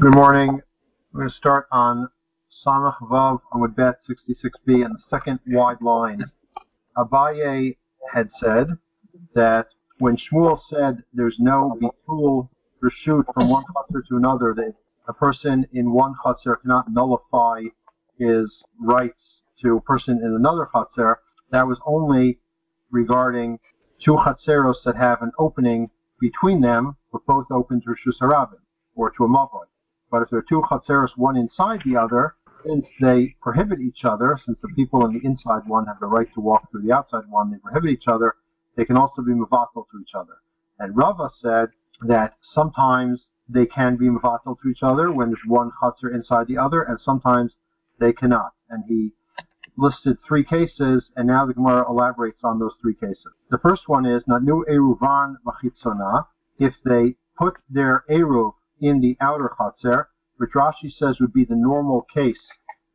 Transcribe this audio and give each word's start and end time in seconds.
Good 0.00 0.14
morning. 0.14 0.62
We're 1.12 1.22
going 1.22 1.30
to 1.30 1.34
start 1.34 1.66
on 1.72 2.08
Samach 2.64 2.98
Vav 3.10 3.40
Amud 3.52 3.74
Bet 3.74 3.96
66b 4.08 4.84
and 4.84 4.94
the 4.94 5.00
second 5.10 5.40
wide 5.48 5.82
line. 5.82 6.22
Abaye 6.96 7.76
had 8.12 8.30
said 8.40 8.78
that 9.34 9.70
when 9.98 10.16
Shmuel 10.16 10.60
said 10.70 11.02
there's 11.12 11.34
no 11.40 11.76
bitul 11.82 12.48
reshut 12.80 13.24
from 13.34 13.50
one 13.50 13.64
chutzner 13.74 14.06
to 14.08 14.16
another, 14.16 14.54
that 14.54 14.74
a 15.08 15.12
person 15.12 15.66
in 15.72 15.92
one 15.92 16.14
chutzner 16.24 16.60
cannot 16.62 16.92
nullify 16.92 17.62
his 18.20 18.62
rights 18.80 19.40
to 19.62 19.78
a 19.78 19.80
person 19.80 20.20
in 20.22 20.32
another 20.32 20.68
chutzner, 20.72 21.16
that 21.50 21.66
was 21.66 21.80
only 21.84 22.38
regarding 22.92 23.58
two 24.00 24.12
chutzneros 24.12 24.76
that 24.84 24.94
have 24.94 25.22
an 25.22 25.32
opening 25.40 25.90
between 26.20 26.60
them, 26.60 26.96
but 27.10 27.26
both 27.26 27.46
open 27.50 27.80
to 27.80 27.88
Rishus 27.88 28.22
or 28.94 29.10
to 29.10 29.24
a 29.24 29.28
Mavoi. 29.28 29.64
But 30.10 30.22
if 30.22 30.30
there 30.30 30.38
are 30.38 30.46
two 30.48 30.62
chutzneros, 30.62 31.16
one 31.16 31.36
inside 31.36 31.82
the 31.84 31.96
other, 31.96 32.34
since 32.64 32.86
they 33.00 33.36
prohibit 33.40 33.80
each 33.80 34.04
other, 34.04 34.38
since 34.44 34.58
the 34.62 34.68
people 34.68 35.04
in 35.06 35.12
the 35.12 35.24
inside 35.24 35.66
one 35.66 35.86
have 35.86 36.00
the 36.00 36.06
right 36.06 36.32
to 36.34 36.40
walk 36.40 36.70
through 36.70 36.82
the 36.82 36.92
outside 36.92 37.24
one, 37.28 37.50
they 37.50 37.58
prohibit 37.58 37.90
each 37.90 38.08
other, 38.08 38.34
they 38.76 38.84
can 38.84 38.96
also 38.96 39.22
be 39.22 39.32
mavatal 39.32 39.84
to 39.90 40.00
each 40.00 40.14
other. 40.14 40.38
And 40.78 40.96
Rava 40.96 41.30
said 41.40 41.70
that 42.02 42.34
sometimes 42.54 43.26
they 43.48 43.66
can 43.66 43.96
be 43.96 44.06
mavatal 44.06 44.56
to 44.62 44.68
each 44.68 44.82
other 44.82 45.12
when 45.12 45.28
there's 45.28 45.40
one 45.46 45.70
chutzner 45.80 46.14
inside 46.14 46.46
the 46.46 46.58
other, 46.58 46.82
and 46.82 47.00
sometimes 47.00 47.52
they 47.98 48.12
cannot. 48.12 48.52
And 48.70 48.84
he 48.86 49.12
listed 49.76 50.18
three 50.26 50.44
cases, 50.44 51.10
and 51.16 51.26
now 51.26 51.46
the 51.46 51.54
Gemara 51.54 51.88
elaborates 51.88 52.40
on 52.42 52.58
those 52.58 52.74
three 52.80 52.94
cases. 52.94 53.32
The 53.50 53.58
first 53.58 53.88
one 53.88 54.04
is 54.04 54.22
Nanu 54.24 54.62
Eruvan 54.68 55.36
Machitzona, 55.46 56.26
if 56.58 56.74
they 56.84 57.16
put 57.36 57.56
their 57.70 58.04
Eruv 58.10 58.54
in 58.80 59.00
the 59.00 59.16
outer 59.20 59.54
Chatzer, 59.58 60.06
which 60.36 60.50
Rashi 60.54 60.92
says 60.92 61.20
would 61.20 61.32
be 61.32 61.44
the 61.44 61.56
normal 61.56 62.02
case. 62.02 62.40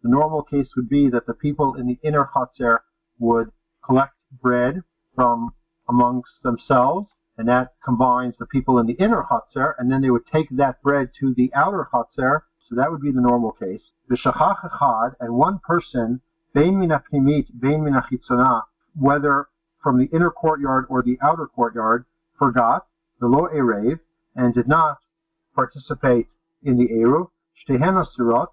The 0.02 0.10
normal 0.10 0.44
case 0.44 0.70
would 0.76 0.90
be 0.90 1.10
that 1.10 1.26
the 1.26 1.34
people 1.34 1.76
in 1.76 1.88
the 1.88 2.00
inner 2.04 2.30
Chatzer 2.34 2.80
would 3.20 3.52
collect 3.84 4.14
bread 4.42 4.84
from 5.16 5.54
amongst 5.88 6.42
themselves, 6.44 7.08
and 7.38 7.48
that 7.48 7.74
combines 7.84 8.36
the 8.38 8.46
people 8.46 8.80
in 8.80 8.88
the 8.88 8.94
inner 8.94 9.24
Chatzer, 9.24 9.74
and 9.78 9.92
then 9.92 10.02
they 10.02 10.12
would 10.12 10.28
take 10.28 10.50
that 10.52 10.82
bread 10.82 11.12
to 11.20 11.34
the 11.34 11.52
outer 11.54 11.88
Chatzer, 11.94 12.42
so 12.68 12.76
that 12.76 12.92
would 12.92 13.02
be 13.02 13.12
the 13.12 13.22
normal 13.22 13.52
case. 13.52 13.92
The 14.08 14.18
Shachach 14.18 15.16
and 15.20 15.36
one 15.36 15.60
person 15.60 16.22
Bein 16.54 16.78
min 16.78 16.92
bein 17.60 17.84
min 17.84 18.00
whether 18.94 19.48
from 19.82 19.98
the 19.98 20.06
inner 20.14 20.30
courtyard 20.30 20.86
or 20.88 21.02
the 21.02 21.18
outer 21.20 21.48
courtyard, 21.48 22.06
forgot 22.38 22.86
the 23.20 23.28
lo 23.28 23.48
erev 23.48 24.00
and 24.36 24.54
did 24.54 24.68
not 24.68 25.00
participate 25.54 26.28
in 26.64 26.78
the 26.78 26.88
eruv. 26.90 27.30
Shtehen 27.56 28.04
asurot, 28.04 28.48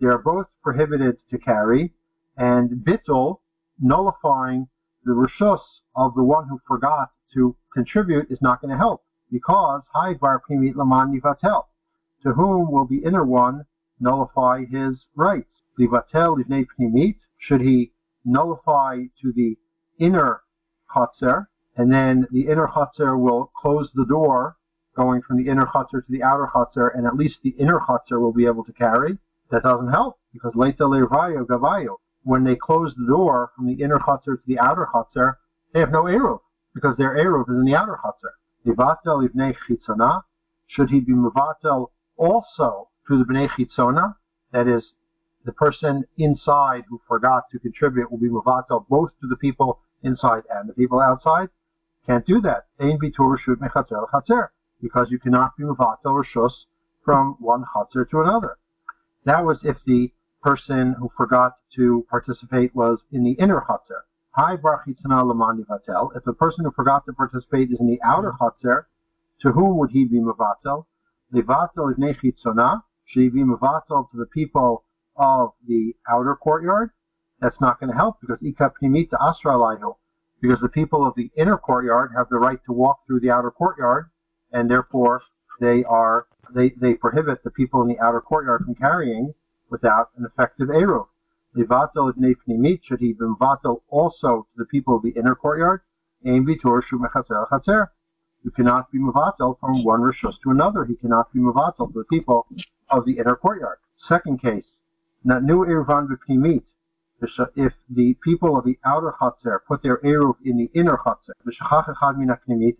they 0.00 0.06
are 0.06 0.18
both 0.18 0.46
prohibited 0.62 1.18
to 1.30 1.38
carry, 1.38 1.92
and 2.36 2.84
bittul, 2.84 3.40
nullifying 3.78 4.68
the 5.04 5.12
rishus 5.12 5.60
of 5.94 6.14
the 6.14 6.22
one 6.22 6.48
who 6.48 6.60
forgot 6.66 7.10
to 7.34 7.56
contribute 7.72 8.30
is 8.30 8.40
not 8.40 8.60
going 8.60 8.70
to 8.70 8.76
help 8.76 9.04
because 9.30 9.82
haidvar 9.94 10.40
primit 10.40 10.76
laman 10.76 11.12
nivatel, 11.12 11.64
to 12.22 12.32
whom 12.32 12.70
will 12.70 12.86
the 12.86 13.04
inner 13.04 13.24
one 13.24 13.64
nullify 14.00 14.64
his 14.64 15.04
rights? 15.14 15.50
Livatel 15.78 16.38
livnei 16.38 16.66
primit, 16.66 17.16
should 17.38 17.60
he 17.60 17.92
nullify 18.24 19.04
to 19.20 19.32
the 19.32 19.56
inner 19.98 20.42
chutzner, 20.94 21.46
and 21.76 21.92
then 21.92 22.26
the 22.30 22.46
inner 22.48 22.66
chutzner 22.66 23.18
will 23.18 23.50
close 23.54 23.90
the 23.94 24.06
door 24.06 24.56
going 24.96 25.22
from 25.22 25.36
the 25.36 25.48
inner 25.48 25.66
chutzner 25.66 26.04
to 26.04 26.10
the 26.10 26.22
outer 26.22 26.48
chutzner, 26.52 26.90
and 26.96 27.06
at 27.06 27.14
least 27.14 27.38
the 27.42 27.50
inner 27.50 27.78
chutzner 27.78 28.18
will 28.18 28.32
be 28.32 28.46
able 28.46 28.64
to 28.64 28.72
carry. 28.72 29.18
That 29.50 29.62
doesn't 29.62 29.90
help 29.90 30.18
because 30.32 30.54
leita 30.54 30.80
levayo 30.80 31.46
gavayo. 31.46 31.96
When 32.24 32.42
they 32.42 32.56
close 32.56 32.92
the 32.96 33.06
door 33.06 33.52
from 33.54 33.66
the 33.66 33.74
inner 33.74 33.98
chutzner 33.98 34.36
to 34.36 34.42
the 34.46 34.58
outer 34.58 34.88
chutzner, 34.92 35.36
they 35.72 35.80
have 35.80 35.92
no 35.92 36.04
eruv 36.04 36.40
because 36.74 36.96
their 36.96 37.16
eruv 37.16 37.48
is 37.48 37.56
in 37.56 37.64
the 37.64 37.76
outer 37.76 37.98
chutzner. 38.02 38.32
Livatel 38.66 39.28
ibnei 39.28 39.54
chitzona. 39.68 40.22
Should 40.66 40.90
he 40.90 41.00
be 41.00 41.12
muvatel 41.12 41.90
also 42.16 42.88
to 43.06 43.18
the 43.18 43.24
bnei 43.24 43.48
chitzona? 43.48 44.16
That 44.52 44.66
is 44.66 44.92
the 45.44 45.52
person 45.52 46.04
inside 46.16 46.84
who 46.88 47.00
forgot 47.06 47.44
to 47.52 47.58
contribute 47.60 48.10
will 48.10 48.18
be 48.18 48.28
muvatal 48.28 48.86
both 48.88 49.10
to 49.20 49.28
the 49.28 49.36
people 49.36 49.78
inside 50.02 50.42
and 50.50 50.68
the 50.68 50.74
people 50.74 50.98
outside. 50.98 51.50
Can't 52.06 52.26
do 52.26 52.40
that. 52.40 52.66
Ein 52.80 52.98
bitur 52.98 53.36
reshut 53.36 53.56
mechatzer 53.56 54.08
chatzer 54.10 54.48
because 54.80 55.10
you 55.10 55.18
cannot 55.18 55.56
be 55.56 55.64
muvatal 55.64 56.22
reshus 56.22 56.66
from 57.04 57.36
one 57.38 57.64
chatzer 57.74 58.08
to 58.10 58.20
another. 58.20 58.58
That 59.24 59.44
was 59.44 59.58
if 59.62 59.76
the 59.86 60.12
person 60.42 60.94
who 60.98 61.10
forgot 61.16 61.58
to 61.74 62.06
participate 62.10 62.74
was 62.74 63.00
in 63.10 63.24
the 63.24 63.32
inner 63.32 63.60
chatzer. 63.68 64.02
Hi 64.30 64.56
barchitzana 64.56 65.24
lamani 65.24 65.64
vatel. 65.64 66.14
If 66.16 66.24
the 66.24 66.32
person 66.32 66.64
who 66.64 66.70
forgot 66.72 67.06
to 67.06 67.12
participate 67.12 67.70
is 67.70 67.80
in 67.80 67.86
the 67.86 68.00
outer 68.04 68.32
chatzer, 68.40 68.84
to 69.40 69.52
whom 69.52 69.78
would 69.78 69.90
he 69.90 70.04
be 70.04 70.18
muvatal? 70.18 70.86
Levatel 71.32 71.90
is 71.90 71.98
nechitzona. 71.98 72.82
Should 73.04 73.22
he 73.22 73.28
be 73.28 73.42
muvatal 73.42 74.10
to 74.10 74.16
the 74.16 74.26
people 74.26 74.84
of 75.16 75.52
the 75.66 75.94
outer 76.08 76.36
courtyard, 76.36 76.90
that's 77.40 77.60
not 77.60 77.80
going 77.80 77.90
to 77.90 77.96
help 77.96 78.20
because 78.20 78.38
ika 78.42 78.72
pnimita 78.80 79.14
asra 79.20 79.76
because 80.40 80.60
the 80.60 80.68
people 80.68 81.06
of 81.06 81.14
the 81.16 81.30
inner 81.36 81.56
courtyard 81.56 82.12
have 82.16 82.28
the 82.28 82.36
right 82.36 82.58
to 82.66 82.72
walk 82.72 83.00
through 83.06 83.20
the 83.20 83.30
outer 83.30 83.50
courtyard, 83.50 84.10
and 84.52 84.70
therefore 84.70 85.22
they 85.60 85.84
are 85.84 86.26
they, 86.54 86.70
they 86.70 86.94
prohibit 86.94 87.42
the 87.42 87.50
people 87.50 87.82
in 87.82 87.88
the 87.88 87.98
outer 87.98 88.20
courtyard 88.20 88.64
from 88.64 88.74
carrying 88.74 89.34
without 89.68 90.10
an 90.16 90.24
effective 90.24 90.68
eruv. 90.68 91.06
Livato 91.56 92.12
pnimit 92.12 92.80
should 92.84 93.00
he 93.00 93.14
vato 93.14 93.80
also 93.88 94.46
to 94.52 94.58
the 94.58 94.66
people 94.66 94.96
of 94.96 95.02
the 95.02 95.10
inner 95.10 95.34
courtyard. 95.34 95.80
Aim 96.24 96.46
vitor 96.46 96.82
chatzer. 96.82 97.88
You 98.44 98.50
cannot 98.50 98.92
be 98.92 98.98
muvatel 98.98 99.58
from 99.58 99.82
one 99.82 100.00
rishus 100.00 100.38
to 100.42 100.50
another. 100.50 100.84
He 100.84 100.94
cannot 100.94 101.32
be 101.32 101.40
muvatel 101.40 101.92
to 101.92 101.98
the 102.00 102.04
people 102.04 102.46
of 102.90 103.04
the 103.04 103.18
inner 103.18 103.36
courtyard. 103.36 103.78
Second 104.06 104.40
case, 104.40 104.66
Natnu 105.26 105.66
Irvan 105.66 106.06
B'Pnimit, 106.06 106.62
if 107.20 107.72
the 107.88 108.14
people 108.22 108.56
of 108.58 108.64
the 108.64 108.78
outer 108.84 109.14
Chatzar 109.20 109.60
put 109.66 109.82
their 109.82 109.98
Eruv 109.98 110.36
in 110.44 110.56
the 110.56 110.70
inner 110.74 110.98
Chatzar, 110.98 111.32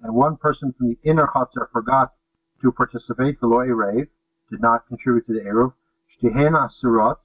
and 0.03 0.15
one 0.15 0.37
person 0.37 0.75
from 0.77 0.89
the 0.89 0.99
inner 1.03 1.27
Chatzar 1.29 1.71
forgot 1.73 2.13
to 2.63 2.73
participate, 2.73 3.41
the 3.41 3.47
Erev, 3.47 4.09
did 4.51 4.61
not 4.61 4.87
contribute 4.87 5.27
to 5.27 5.33
the 5.33 5.41
Eruv, 5.41 5.73
Shtihena 6.23 6.71
Surot, 6.83 7.17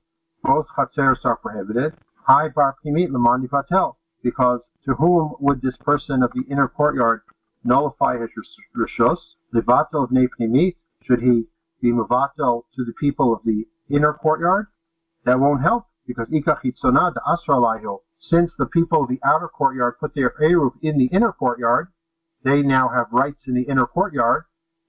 both 0.44 0.68
Chatzars 0.78 1.24
are 1.26 1.36
prohibited, 1.36 1.94
Hai 2.26 2.50
Bar 2.50 2.76
Pnimit 2.84 3.10
Lamandi 3.10 3.50
Patel, 3.50 3.98
because 4.24 4.62
to 4.86 4.94
whom 4.94 5.36
would 5.40 5.62
this 5.62 5.78
person 5.78 6.24
of 6.24 6.32
the 6.34 6.44
inner 6.50 6.68
courtyard 6.68 7.22
nullify 7.64 8.18
his 8.18 8.30
Rishus? 8.76 9.36
Levato 9.54 10.04
of 10.04 10.10
Pnimit, 10.10 10.76
should 11.04 11.22
he 11.22 11.46
be 11.82 11.92
Mavato 11.92 12.64
to 12.76 12.86
the 12.86 12.94
people 13.00 13.34
of 13.34 13.42
the 13.44 13.66
inner 13.90 14.14
courtyard? 14.14 14.68
that 15.26 15.40
won't 15.40 15.62
help 15.62 15.86
because 16.08 16.28
ikachitzonah 16.30 17.14
asra 17.28 17.98
since 18.20 18.52
the 18.58 18.66
people 18.66 19.04
of 19.04 19.10
the 19.10 19.20
outer 19.24 19.48
courtyard 19.48 19.98
put 20.00 20.14
their 20.14 20.34
eruv 20.42 20.74
in 20.82 20.98
the 20.98 21.06
inner 21.08 21.32
courtyard, 21.32 21.88
they 22.44 22.62
now 22.62 22.88
have 22.90 23.12
rights 23.12 23.42
in 23.48 23.54
the 23.54 23.64
inner 23.64 23.86
courtyard, 23.86 24.46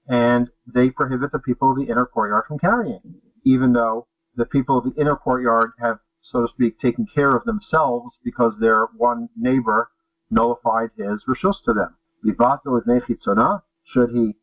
and 0.07 0.49
they 0.67 0.89
prohibit 0.89 1.31
the 1.31 1.39
people 1.39 1.71
of 1.71 1.77
the 1.77 1.85
inner 1.85 2.05
courtyard 2.05 2.45
from 2.47 2.59
carrying, 2.59 3.21
even 3.43 3.73
though 3.73 4.07
the 4.35 4.45
people 4.45 4.77
of 4.77 4.83
the 4.83 4.99
inner 4.99 5.15
courtyard 5.15 5.71
have, 5.79 5.99
so 6.21 6.41
to 6.41 6.47
speak, 6.47 6.79
taken 6.79 7.05
care 7.05 7.35
of 7.35 7.43
themselves 7.45 8.17
because 8.23 8.53
their 8.59 8.85
one 8.97 9.29
neighbor 9.35 9.89
nullified 10.29 10.89
his 10.97 11.23
rishus 11.27 11.61
to 11.63 11.73
them. 11.73 11.95
Is 12.23 12.35
should 13.85 14.09
he 14.11 14.35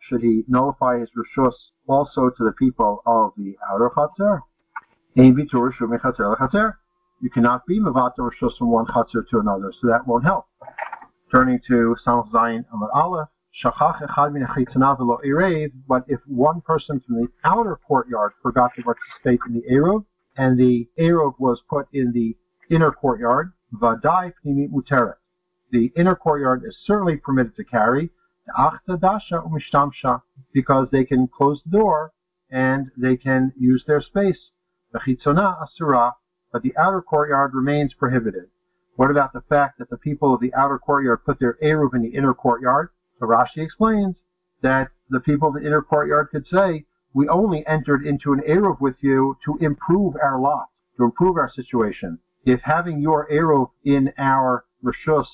should 0.00 0.22
he 0.22 0.44
nullify 0.48 0.98
his 0.98 1.10
rishus 1.16 1.70
also 1.86 2.30
to 2.30 2.44
the 2.44 2.52
people 2.52 3.02
of 3.06 3.32
the 3.36 3.56
outer 3.70 3.90
chatzar? 3.90 4.42
You 5.18 5.34
cannot 7.32 7.64
be 7.66 7.80
Mavato 7.80 8.18
or 8.18 8.34
Shus 8.38 8.58
from 8.58 8.70
one 8.70 8.84
Chatzar 8.84 9.26
to 9.30 9.38
another, 9.38 9.72
so 9.72 9.86
that 9.86 10.06
won't 10.06 10.24
help. 10.24 10.44
Turning 11.32 11.58
to 11.66 11.96
Samach 12.06 12.30
Zayin 12.30 12.66
Amud 12.66 12.90
Aleph, 12.94 13.30
Shachach 13.64 14.06
Echad 14.06 14.34
Min 14.34 14.46
Velo 14.46 15.18
Erev, 15.24 15.72
but 15.88 16.04
if 16.06 16.20
one 16.26 16.60
person 16.60 17.00
from 17.00 17.16
the 17.16 17.28
outer 17.44 17.76
courtyard 17.88 18.32
forgot 18.42 18.72
to 18.76 18.82
participate 18.82 19.40
in 19.48 19.54
the 19.54 19.62
Erev, 19.72 20.04
and 20.36 20.58
the 20.58 20.86
Erev 20.98 21.32
was 21.38 21.62
put 21.66 21.86
in 21.94 22.12
the 22.12 22.36
inner 22.68 22.92
courtyard, 22.92 23.54
Vadai 23.72 24.34
Pnimi 24.44 24.68
Muteret. 24.68 25.14
The 25.70 25.94
inner 25.96 26.14
courtyard 26.14 26.62
is 26.66 26.76
certainly 26.84 27.16
permitted 27.16 27.56
to 27.56 27.64
carry, 27.64 28.10
because 30.52 30.88
they 30.92 31.04
can 31.06 31.26
close 31.26 31.62
the 31.64 31.70
door 31.70 32.12
and 32.50 32.90
they 32.98 33.16
can 33.16 33.54
use 33.56 33.82
their 33.86 34.02
space 34.02 34.50
the 34.96 35.16
chitzona 35.16 35.62
asura, 35.62 36.14
but 36.52 36.62
the 36.62 36.76
outer 36.76 37.02
courtyard 37.02 37.52
remains 37.54 37.92
prohibited. 37.92 38.48
What 38.94 39.10
about 39.10 39.32
the 39.32 39.42
fact 39.42 39.78
that 39.78 39.90
the 39.90 39.98
people 39.98 40.32
of 40.32 40.40
the 40.40 40.54
outer 40.54 40.78
courtyard 40.78 41.24
put 41.24 41.38
their 41.38 41.58
eruv 41.62 41.94
in 41.94 42.02
the 42.02 42.16
inner 42.16 42.32
courtyard? 42.32 42.88
So 43.18 43.26
Rashi 43.26 43.58
explains 43.58 44.16
that 44.62 44.88
the 45.10 45.20
people 45.20 45.48
of 45.48 45.54
the 45.54 45.66
inner 45.66 45.82
courtyard 45.82 46.28
could 46.30 46.46
say, 46.46 46.86
we 47.12 47.28
only 47.28 47.66
entered 47.66 48.06
into 48.06 48.32
an 48.32 48.40
Eruv 48.40 48.80
with 48.80 48.96
you 49.00 49.38
to 49.44 49.56
improve 49.58 50.16
our 50.22 50.38
lot, 50.38 50.66
to 50.96 51.04
improve 51.04 51.36
our 51.36 51.50
situation. 51.50 52.18
If 52.44 52.60
having 52.60 53.00
your 53.00 53.28
Eruv 53.30 53.70
in 53.84 54.12
our 54.18 54.64
Rishus, 54.84 55.26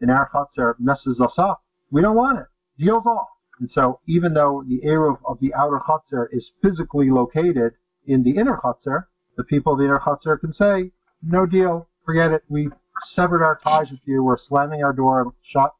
in 0.00 0.10
our 0.10 0.28
Chatzar, 0.30 0.74
messes 0.80 1.20
us 1.20 1.34
up, 1.38 1.62
we 1.90 2.02
don't 2.02 2.16
want 2.16 2.40
it. 2.40 2.46
Deal's 2.78 3.06
off. 3.06 3.28
And 3.60 3.70
so 3.72 4.00
even 4.06 4.34
though 4.34 4.64
the 4.66 4.80
Eruv 4.84 5.18
of 5.24 5.38
the 5.40 5.54
outer 5.54 5.80
Chatzar 5.80 6.26
is 6.32 6.50
physically 6.62 7.10
located 7.10 7.74
in 8.08 8.22
the 8.24 8.30
inner 8.30 8.58
Chatzar, 8.64 9.04
the 9.36 9.44
people 9.44 9.74
of 9.74 9.78
the 9.78 9.84
inner 9.84 10.00
Chatzar 10.00 10.40
can 10.40 10.52
say, 10.52 10.90
no 11.22 11.46
deal, 11.46 11.88
forget 12.04 12.32
it, 12.32 12.42
we've 12.48 12.72
severed 13.14 13.44
our 13.44 13.60
ties 13.62 13.90
with 13.90 14.00
you, 14.04 14.22
we're 14.24 14.38
slamming 14.48 14.82
our 14.82 14.92
door 14.92 15.32
shut, 15.42 15.74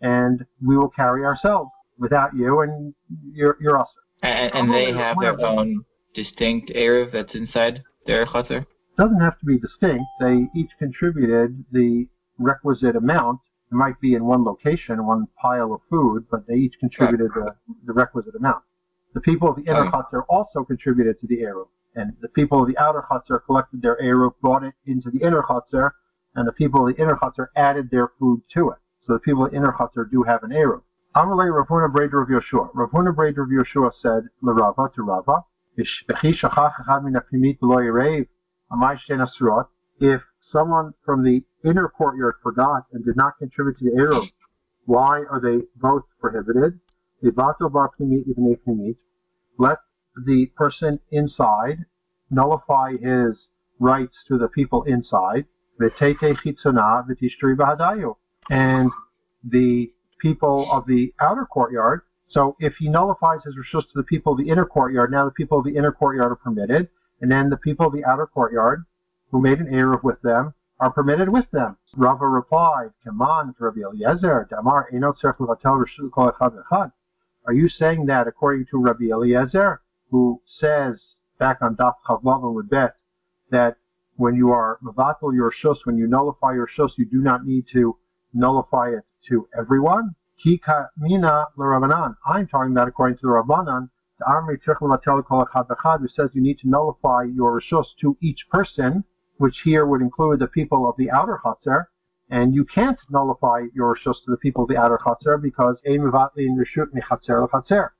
and 0.00 0.44
we 0.64 0.76
will 0.76 0.88
carry 0.88 1.24
ourselves 1.24 1.70
without 1.98 2.34
you, 2.34 2.60
and 2.60 2.94
you're, 3.32 3.56
you're 3.60 3.80
us. 3.80 3.88
And, 4.22 4.52
and 4.54 4.74
they 4.74 4.92
have 4.92 5.16
their 5.20 5.38
own 5.40 5.84
distinct 6.14 6.70
Eruv 6.70 7.12
that's 7.12 7.34
inside 7.34 7.82
their 8.06 8.26
Chatzar? 8.26 8.66
doesn't 8.96 9.20
have 9.20 9.38
to 9.40 9.46
be 9.46 9.58
distinct. 9.58 10.04
They 10.20 10.46
each 10.54 10.70
contributed 10.78 11.64
the 11.72 12.06
requisite 12.38 12.96
amount. 12.96 13.40
It 13.70 13.74
might 13.74 14.00
be 14.00 14.14
in 14.14 14.24
one 14.24 14.44
location, 14.44 15.04
one 15.06 15.26
pile 15.40 15.72
of 15.72 15.80
food, 15.90 16.26
but 16.30 16.46
they 16.46 16.54
each 16.54 16.74
contributed 16.78 17.30
the, 17.34 17.54
the 17.86 17.92
requisite 17.92 18.34
amount. 18.36 18.62
The 19.14 19.20
people 19.20 19.48
of 19.48 19.56
the 19.56 19.62
inner 19.62 19.90
Chatzar 19.90 20.24
also 20.28 20.64
contributed 20.64 21.20
to 21.20 21.26
the 21.28 21.38
Eruv. 21.38 21.68
And 21.94 22.16
the 22.20 22.28
people 22.28 22.60
of 22.62 22.68
the 22.68 22.76
outer 22.76 23.02
Chatzar 23.08 23.44
collected 23.46 23.80
their 23.80 23.96
Eruv, 23.96 24.34
brought 24.40 24.64
it 24.64 24.74
into 24.86 25.10
the 25.10 25.20
inner 25.20 25.42
Chatzar, 25.42 25.92
and 26.34 26.46
the 26.48 26.52
people 26.52 26.86
of 26.86 26.96
the 26.96 27.00
inner 27.00 27.16
Chatzar 27.16 27.46
added 27.54 27.90
their 27.90 28.08
food 28.18 28.42
to 28.54 28.70
it. 28.70 28.78
So 29.06 29.12
the 29.12 29.20
people 29.20 29.44
of 29.44 29.52
the 29.52 29.56
inner 29.56 29.72
Chatzar 29.72 30.10
do 30.10 30.24
have 30.24 30.42
an 30.42 30.50
Eruv. 30.50 30.82
Amalei 31.14 31.48
Rav 31.54 31.68
Huna 31.68 31.92
Breder 31.92 32.22
of 32.22 32.28
Yeshua. 32.28 32.70
Rav 32.74 32.90
Huna 32.90 33.14
Breder 33.14 33.44
of 33.44 33.50
Yeshua 33.50 33.92
said, 34.02 34.28
L'Rava 34.42 34.90
to 34.96 35.02
Rava, 35.02 35.44
if 40.00 40.22
someone 40.50 40.94
from 41.04 41.22
the 41.22 41.44
inner 41.64 41.88
courtyard 41.88 42.34
forgot 42.42 42.86
and 42.92 43.04
did 43.04 43.16
not 43.16 43.38
contribute 43.38 43.78
to 43.78 43.84
the 43.84 43.90
Eruv, 43.96 44.26
why 44.86 45.24
are 45.30 45.40
they 45.40 45.64
both 45.76 46.02
prohibited? 46.20 46.80
Let 47.22 47.36
the 50.26 50.46
person 50.54 51.00
inside 51.10 51.86
nullify 52.30 52.96
his 52.98 53.48
rights 53.80 54.16
to 54.28 54.36
the 54.36 54.48
people 54.48 54.82
inside. 54.82 55.46
And 58.50 58.90
the 59.42 59.90
people 60.20 60.70
of 60.70 60.86
the 60.86 61.14
outer 61.18 61.46
courtyard. 61.46 62.02
So 62.28 62.56
if 62.60 62.76
he 62.76 62.90
nullifies 62.90 63.42
his 63.44 63.56
rishus 63.56 63.84
to 63.84 63.94
the 63.94 64.02
people 64.02 64.32
of 64.32 64.38
the 64.38 64.50
inner 64.50 64.66
courtyard, 64.66 65.10
now 65.10 65.24
the 65.24 65.30
people 65.30 65.58
of 65.58 65.64
the 65.64 65.76
inner 65.76 65.92
courtyard 65.92 66.32
are 66.32 66.36
permitted, 66.36 66.90
and 67.20 67.30
then 67.30 67.48
the 67.48 67.56
people 67.56 67.86
of 67.86 67.92
the 67.92 68.04
outer 68.04 68.26
courtyard, 68.26 68.84
who 69.30 69.40
made 69.40 69.60
an 69.60 69.68
Eruv 69.68 70.02
with 70.02 70.20
them, 70.20 70.52
are 70.78 70.90
permitted 70.90 71.30
with 71.30 71.50
them. 71.52 71.78
Rava 71.96 72.28
replied, 72.28 72.90
Kaman 73.02 73.54
Rabbi 73.58 73.80
Eliezer, 73.80 74.46
Damar 74.50 74.90
Are 77.46 77.52
you 77.52 77.68
saying 77.68 78.06
that 78.06 78.26
according 78.26 78.66
to 78.70 78.78
Rabbi 78.78 79.10
Eliezer, 79.10 79.82
who 80.10 80.40
says 80.46 80.98
back 81.38 81.58
on 81.60 81.76
Daf 81.76 81.94
Chavlav 82.06 82.54
would 82.54 82.70
bet 82.70 82.96
that 83.50 83.76
when 84.16 84.34
you 84.34 84.50
are 84.50 84.78
mavatal 84.82 85.34
your 85.34 85.52
shus, 85.52 85.76
when 85.84 85.98
you 85.98 86.06
nullify 86.06 86.54
your 86.54 86.66
shus, 86.66 86.92
you 86.96 87.04
do 87.04 87.20
not 87.20 87.44
need 87.44 87.66
to 87.72 87.98
nullify 88.32 88.90
it 88.90 89.04
to 89.28 89.46
everyone. 89.58 90.14
Kika 90.42 90.88
mina 90.96 91.46
l'Rabbanan. 91.56 92.16
I'm 92.26 92.46
talking 92.46 92.72
about 92.72 92.88
according 92.88 93.18
to 93.18 93.22
the 93.22 93.28
Rabbanan, 93.28 93.90
the 94.18 94.24
Amri 94.24 94.58
who 96.00 96.08
says 96.08 96.30
you 96.32 96.40
need 96.40 96.58
to 96.60 96.68
nullify 96.68 97.24
your 97.24 97.60
rishus 97.60 97.86
to 98.00 98.16
each 98.22 98.48
person, 98.50 99.04
which 99.36 99.60
here 99.64 99.84
would 99.84 100.00
include 100.00 100.38
the 100.38 100.46
people 100.46 100.88
of 100.88 100.96
the 100.96 101.10
outer 101.10 101.38
chatzar, 101.44 101.86
and 102.34 102.52
you 102.52 102.64
can't 102.64 102.98
nullify 103.10 103.60
your 103.74 103.94
rishus 103.94 104.16
to 104.24 104.30
the 104.32 104.36
people 104.36 104.64
of 104.64 104.68
the 104.68 104.76
outer 104.76 104.98
chatzar 105.06 105.40
because 105.40 105.76
ein 105.86 106.00
mevatlin 106.00 106.56
rishut 106.58 106.88
mechatzer 106.92 107.48
lechatzer, 107.48 107.90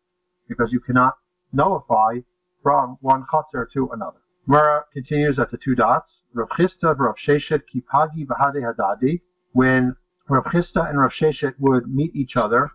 because 0.48 0.72
you 0.72 0.80
cannot 0.80 1.14
nullify 1.52 2.18
from 2.60 2.98
one 3.00 3.24
chatzar 3.32 3.70
to 3.72 3.88
another. 3.92 4.18
Mara 4.44 4.86
continues 4.92 5.38
at 5.38 5.52
the 5.52 5.56
two 5.56 5.76
dots. 5.76 6.10
Rav 6.32 6.48
Chisda, 6.48 6.98
Rav 6.98 7.14
Sheshet, 7.24 7.62
Kipagi, 7.72 8.26
Bahade 8.26 8.60
Hadadi. 8.68 9.20
When 9.52 9.94
Rav 10.28 10.44
Chisda 10.46 10.90
and 10.90 10.98
Rav 10.98 11.12
Sheshet 11.12 11.54
would 11.60 11.86
meet 11.86 12.12
each 12.16 12.34
other. 12.34 12.72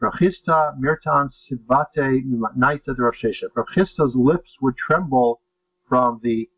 Rav 0.00 0.12
Chisda 0.12 0.78
mirtan 0.78 1.30
sivate 1.50 2.22
naita 2.54 2.98
Rav 2.98 3.14
Sheshet. 3.14 3.48
Rav 3.56 3.66
Chisda's 3.74 4.14
lips 4.14 4.50
would 4.60 4.76
tremble 4.76 5.40
from 5.88 6.20
the 6.22 6.50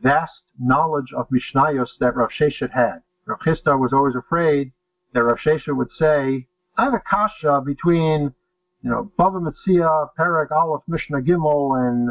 vast 0.00 0.42
knowledge 0.58 1.12
of 1.16 1.28
Mishnayos 1.28 1.90
that 2.00 2.16
Rav 2.16 2.30
Sheshet 2.30 2.72
had. 2.72 3.02
Rav 3.26 3.38
Chisda 3.40 3.78
was 3.78 3.92
always 3.92 4.14
afraid 4.16 4.72
that 5.12 5.22
Rav 5.22 5.38
Sheshet 5.38 5.76
would 5.76 5.90
say, 5.98 6.46
I 6.76 6.84
have 6.84 6.94
a 6.94 7.00
kasha 7.00 7.62
between, 7.64 8.34
you 8.82 8.90
know, 8.90 9.12
Bava 9.18 9.40
Metzia, 9.40 10.08
Perek 10.18 10.50
Aleph, 10.50 10.82
Mishnah 10.88 11.20
Gimel, 11.20 11.78
and 11.86 12.10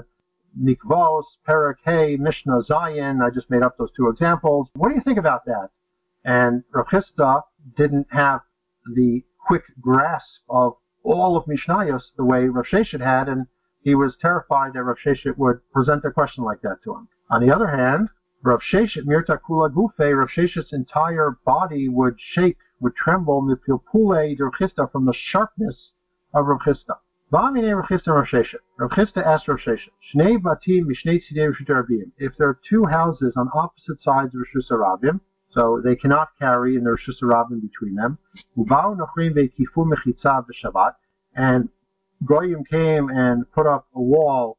Mikvos, 0.58 1.24
Perek 1.48 1.76
Hey, 1.84 2.16
Mishnah 2.18 2.62
Zayin. 2.70 3.24
I 3.24 3.30
just 3.30 3.50
made 3.50 3.64
up 3.64 3.78
those 3.78 3.92
two 3.92 4.08
examples. 4.08 4.70
What 4.76 4.90
do 4.90 4.96
you 4.96 5.02
think 5.02 5.18
about 5.18 5.46
that? 5.46 5.70
And 6.24 6.64
Rav 6.72 6.88
Chisda 6.88 7.42
didn't 7.76 8.08
have 8.12 8.42
the 8.86 9.24
quick 9.46 9.64
grasp 9.82 10.42
of 10.50 10.78
all 11.04 11.36
of 11.36 11.46
Mishnayos 11.46 12.04
the 12.16 12.24
way 12.24 12.46
Rav 12.46 12.66
Sheshet 12.66 13.02
had, 13.02 13.28
and 13.28 13.48
he 13.82 13.96
was 13.96 14.16
terrified 14.22 14.74
that 14.74 14.84
Rav 14.84 14.98
Sheshet 15.04 15.38
would 15.38 15.60
present 15.72 16.06
a 16.06 16.12
question 16.12 16.44
like 16.44 16.62
that 16.62 16.78
to 16.84 16.96
him. 16.96 17.08
On 17.30 17.42
the 17.42 17.54
other 17.54 17.68
hand, 17.68 18.10
Rav 18.44 18.60
Sheshet, 18.62 19.06
Mirta 19.06 19.40
Kula 19.40 19.72
Gufe, 19.72 20.18
Rav 20.18 20.30
Sheshet's 20.30 20.74
entire 20.74 21.38
body 21.46 21.88
would 21.90 22.16
shake, 22.18 22.58
would 22.80 22.96
tremble, 22.96 23.42
Mipilpule 23.44 24.36
Rav 24.40 24.54
Chisda 24.60 24.92
from 24.92 25.06
the 25.06 25.14
sharpness 25.14 25.92
of 26.34 26.48
Rav 26.48 26.60
Chisda. 26.62 26.98
Rav 27.32 27.54
Chisda 27.54 28.08
Rav 28.08 28.26
Sheshet. 28.26 28.62
Rav 28.78 28.90
Chisda 28.92 29.24
asked 29.24 29.48
Rav 29.48 29.60
Sheshet, 29.60 29.92
Shnei 30.12 30.38
Batim 30.38 30.86
Mishnei 30.86 31.22
Tzidei 31.22 31.52
Rishut 31.52 32.12
If 32.18 32.36
there 32.38 32.50
are 32.50 32.60
two 32.68 32.86
houses 32.86 33.34
on 33.36 33.50
opposite 33.54 34.02
sides 34.02 34.34
of 34.34 34.42
Rishus 34.42 34.72
Arabim, 34.72 35.20
so 35.52 35.82
they 35.84 35.96
cannot 35.96 36.30
carry 36.40 36.76
in 36.76 36.84
their 36.84 36.98
Shusarabim 36.98 37.62
between 37.62 37.96
them. 37.96 38.18
And 41.36 41.70
Goyim 42.26 42.64
came 42.66 43.10
and 43.10 43.52
put 43.52 43.68
up 43.68 43.88
a 43.94 44.02
wall 44.02 44.58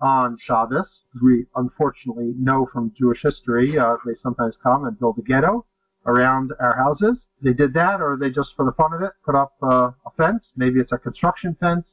on 0.00 0.36
Shabbos. 0.40 1.01
We 1.20 1.46
unfortunately 1.56 2.34
know 2.38 2.68
from 2.72 2.92
Jewish 2.98 3.22
history 3.22 3.78
uh, 3.78 3.96
they 4.06 4.12
sometimes 4.22 4.56
come 4.62 4.84
and 4.84 4.98
build 4.98 5.18
a 5.18 5.22
ghetto 5.22 5.66
around 6.06 6.52
our 6.58 6.76
houses. 6.76 7.18
They 7.42 7.52
did 7.52 7.74
that, 7.74 8.00
or 8.00 8.16
they 8.18 8.30
just, 8.30 8.54
for 8.56 8.64
the 8.64 8.72
fun 8.72 8.92
of 8.92 9.02
it, 9.02 9.12
put 9.24 9.34
up 9.34 9.52
uh, 9.62 9.90
a 10.06 10.10
fence. 10.16 10.44
Maybe 10.56 10.80
it's 10.80 10.92
a 10.92 10.98
construction 10.98 11.56
fence, 11.60 11.84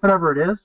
whatever 0.00 0.32
it 0.32 0.50
is. 0.50 0.58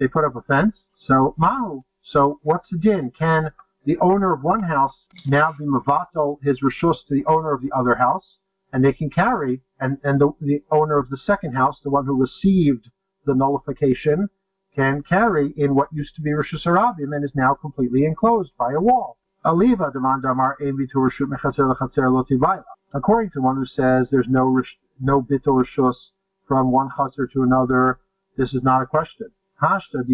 They 0.00 0.08
put 0.08 0.24
up 0.24 0.36
a 0.36 0.42
fence. 0.42 0.76
So 1.06 1.34
Mahu. 1.38 1.82
So 2.02 2.40
what's 2.42 2.68
the 2.70 2.78
din? 2.78 3.12
Can 3.16 3.52
the 3.84 3.98
owner 3.98 4.32
of 4.32 4.42
one 4.42 4.62
house 4.62 4.94
now 5.26 5.54
be 5.58 5.64
mavatal 5.64 6.42
his 6.42 6.60
rishus 6.60 7.06
to 7.06 7.14
the 7.14 7.24
owner 7.26 7.52
of 7.52 7.62
the 7.62 7.72
other 7.72 7.94
house, 7.94 8.38
and 8.72 8.84
they 8.84 8.92
can 8.92 9.10
carry, 9.10 9.62
and, 9.78 9.98
and 10.02 10.20
the, 10.20 10.32
the 10.40 10.62
owner 10.70 10.98
of 10.98 11.10
the 11.10 11.16
second 11.16 11.54
house, 11.54 11.78
the 11.82 11.90
one 11.90 12.06
who 12.06 12.20
received 12.20 12.90
the 13.26 13.34
nullification, 13.34 14.28
can 14.74 15.02
carry 15.02 15.52
in 15.56 15.74
what 15.74 15.92
used 15.92 16.14
to 16.16 16.22
be 16.22 16.30
Rishus 16.30 16.64
Harabim 16.64 17.14
and 17.14 17.24
is 17.24 17.34
now 17.34 17.54
completely 17.54 18.04
enclosed 18.04 18.52
by 18.58 18.72
a 18.72 18.80
wall. 18.80 19.18
Aliva 19.44 19.90
demandamar 19.90 20.54
According 22.92 23.30
to 23.30 23.40
one 23.40 23.56
who 23.56 23.66
says 23.66 24.08
there's 24.10 24.28
no 24.28 24.62
no 25.00 25.22
bitul 25.22 25.64
rishus 25.64 25.96
from 26.46 26.70
one 26.70 26.88
chatzer 26.90 27.30
to 27.32 27.42
another, 27.42 27.98
this 28.36 28.54
is 28.54 28.62
not 28.62 28.82
a 28.82 28.86
question. 28.86 29.28
Hashta 29.62 30.04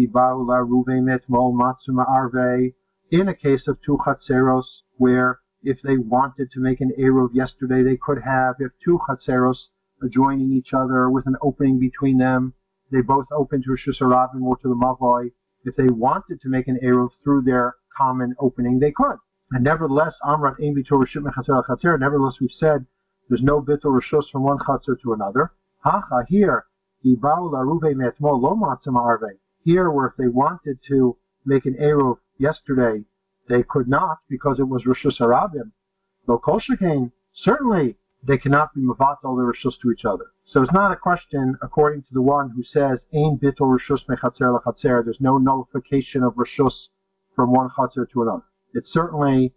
matsuma 1.53 2.05
arve 2.07 2.73
in 3.09 3.27
a 3.27 3.35
case 3.35 3.67
of 3.67 3.81
two 3.81 3.97
chatzeros, 4.05 4.83
where 4.97 5.39
if 5.63 5.81
they 5.81 5.97
wanted 5.97 6.49
to 6.51 6.59
make 6.59 6.81
an 6.81 6.91
Eruv 6.97 7.33
yesterday, 7.33 7.83
they 7.83 7.97
could 7.97 8.21
have. 8.21 8.55
If 8.59 8.71
two 8.83 8.99
chatzeros 9.07 9.67
adjoining 10.01 10.51
each 10.51 10.73
other 10.73 11.09
with 11.09 11.27
an 11.27 11.35
opening 11.41 11.79
between 11.79 12.17
them, 12.17 12.53
they 12.91 13.01
both 13.01 13.25
open 13.31 13.63
to 13.63 13.69
Rishus 13.69 14.01
Harabim 14.01 14.43
or 14.43 14.57
to 14.57 14.67
the 14.67 14.75
Mavoi. 14.75 15.31
If 15.63 15.75
they 15.75 15.87
wanted 15.87 16.41
to 16.41 16.49
make 16.49 16.67
an 16.67 16.79
Eruv 16.83 17.09
through 17.23 17.43
their 17.43 17.75
common 17.97 18.35
opening, 18.39 18.79
they 18.79 18.91
could. 18.91 19.17
And 19.51 19.63
nevertheless, 19.63 20.15
Amrat 20.23 20.59
Ein 20.61 20.75
Bitor 20.75 21.03
Rishut 21.03 21.23
Mechatzer 21.23 21.65
Chatzer, 21.65 21.99
nevertheless 21.99 22.39
we've 22.39 22.51
said 22.51 22.85
there's 23.29 23.41
no 23.41 23.61
Bitor 23.61 23.99
Rishus 23.99 24.29
from 24.31 24.43
one 24.43 24.57
Chatzer 24.59 24.99
to 25.01 25.13
another. 25.13 25.51
Hacha, 25.83 26.25
here, 26.27 26.65
the 27.03 27.15
Baul 27.15 27.51
Aruve 27.53 27.93
Metmo 27.93 28.39
Lo 28.39 28.59
Arve. 28.95 29.39
Here, 29.63 29.89
where 29.89 30.07
if 30.07 30.15
they 30.17 30.27
wanted 30.27 30.79
to 30.87 31.17
make 31.45 31.65
an 31.65 31.75
Eruv 31.75 32.17
yesterday, 32.37 33.05
they 33.47 33.63
could 33.63 33.87
not 33.87 34.19
because 34.29 34.59
it 34.59 34.67
was 34.67 34.83
Rishus 34.83 35.19
Harabim. 35.19 35.71
Lo 36.27 36.37
Kol 36.37 36.61
Certainly, 37.33 37.97
they 38.23 38.37
cannot 38.37 38.73
be 38.73 38.81
Mavatal 38.81 39.35
their 39.35 39.51
Rishus 39.51 39.79
to 39.81 39.91
each 39.91 40.05
other. 40.05 40.25
So 40.45 40.61
it's 40.61 40.71
not 40.73 40.91
a 40.91 40.95
question, 40.95 41.57
according 41.61 42.03
to 42.03 42.13
the 42.13 42.21
one 42.21 42.51
who 42.51 42.63
says, 42.63 42.99
Ein 43.13 43.39
Bittel 43.41 43.75
Rishus 43.75 44.05
Mechatzer 44.07 44.59
Lechatzer, 44.59 45.03
there's 45.03 45.19
no 45.19 45.37
nullification 45.37 46.23
of 46.23 46.35
Rishus 46.35 46.89
from 47.35 47.51
one 47.51 47.69
Chatzer 47.69 48.09
to 48.11 48.21
another. 48.21 48.43
It's 48.73 48.91
certainly 48.93 49.53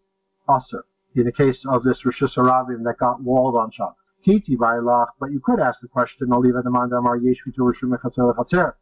Aser, 0.49 0.85
in 1.15 1.25
the 1.25 1.33
case 1.33 1.59
of 1.69 1.85
this 1.85 2.03
Rishus 2.05 2.37
Arabim 2.37 2.85
that 2.85 2.99
got 2.99 3.23
walled 3.23 3.57
on 3.57 3.71
Shabbos. 3.71 3.97
Kiti 4.25 4.57
Vailach, 4.57 5.09
but 5.21 5.31
you 5.31 5.41
could 5.41 5.61
ask 5.61 5.81
the 5.81 5.89
question, 5.89 6.33
Oliva 6.33 6.63
Demanda 6.63 6.99
Amar 6.99 7.19
Yesh 7.19 7.43
Bittel 7.47 7.71
Rishus 7.71 7.91
Mechatzer 7.91 8.35
Lechatzer. 8.35 8.73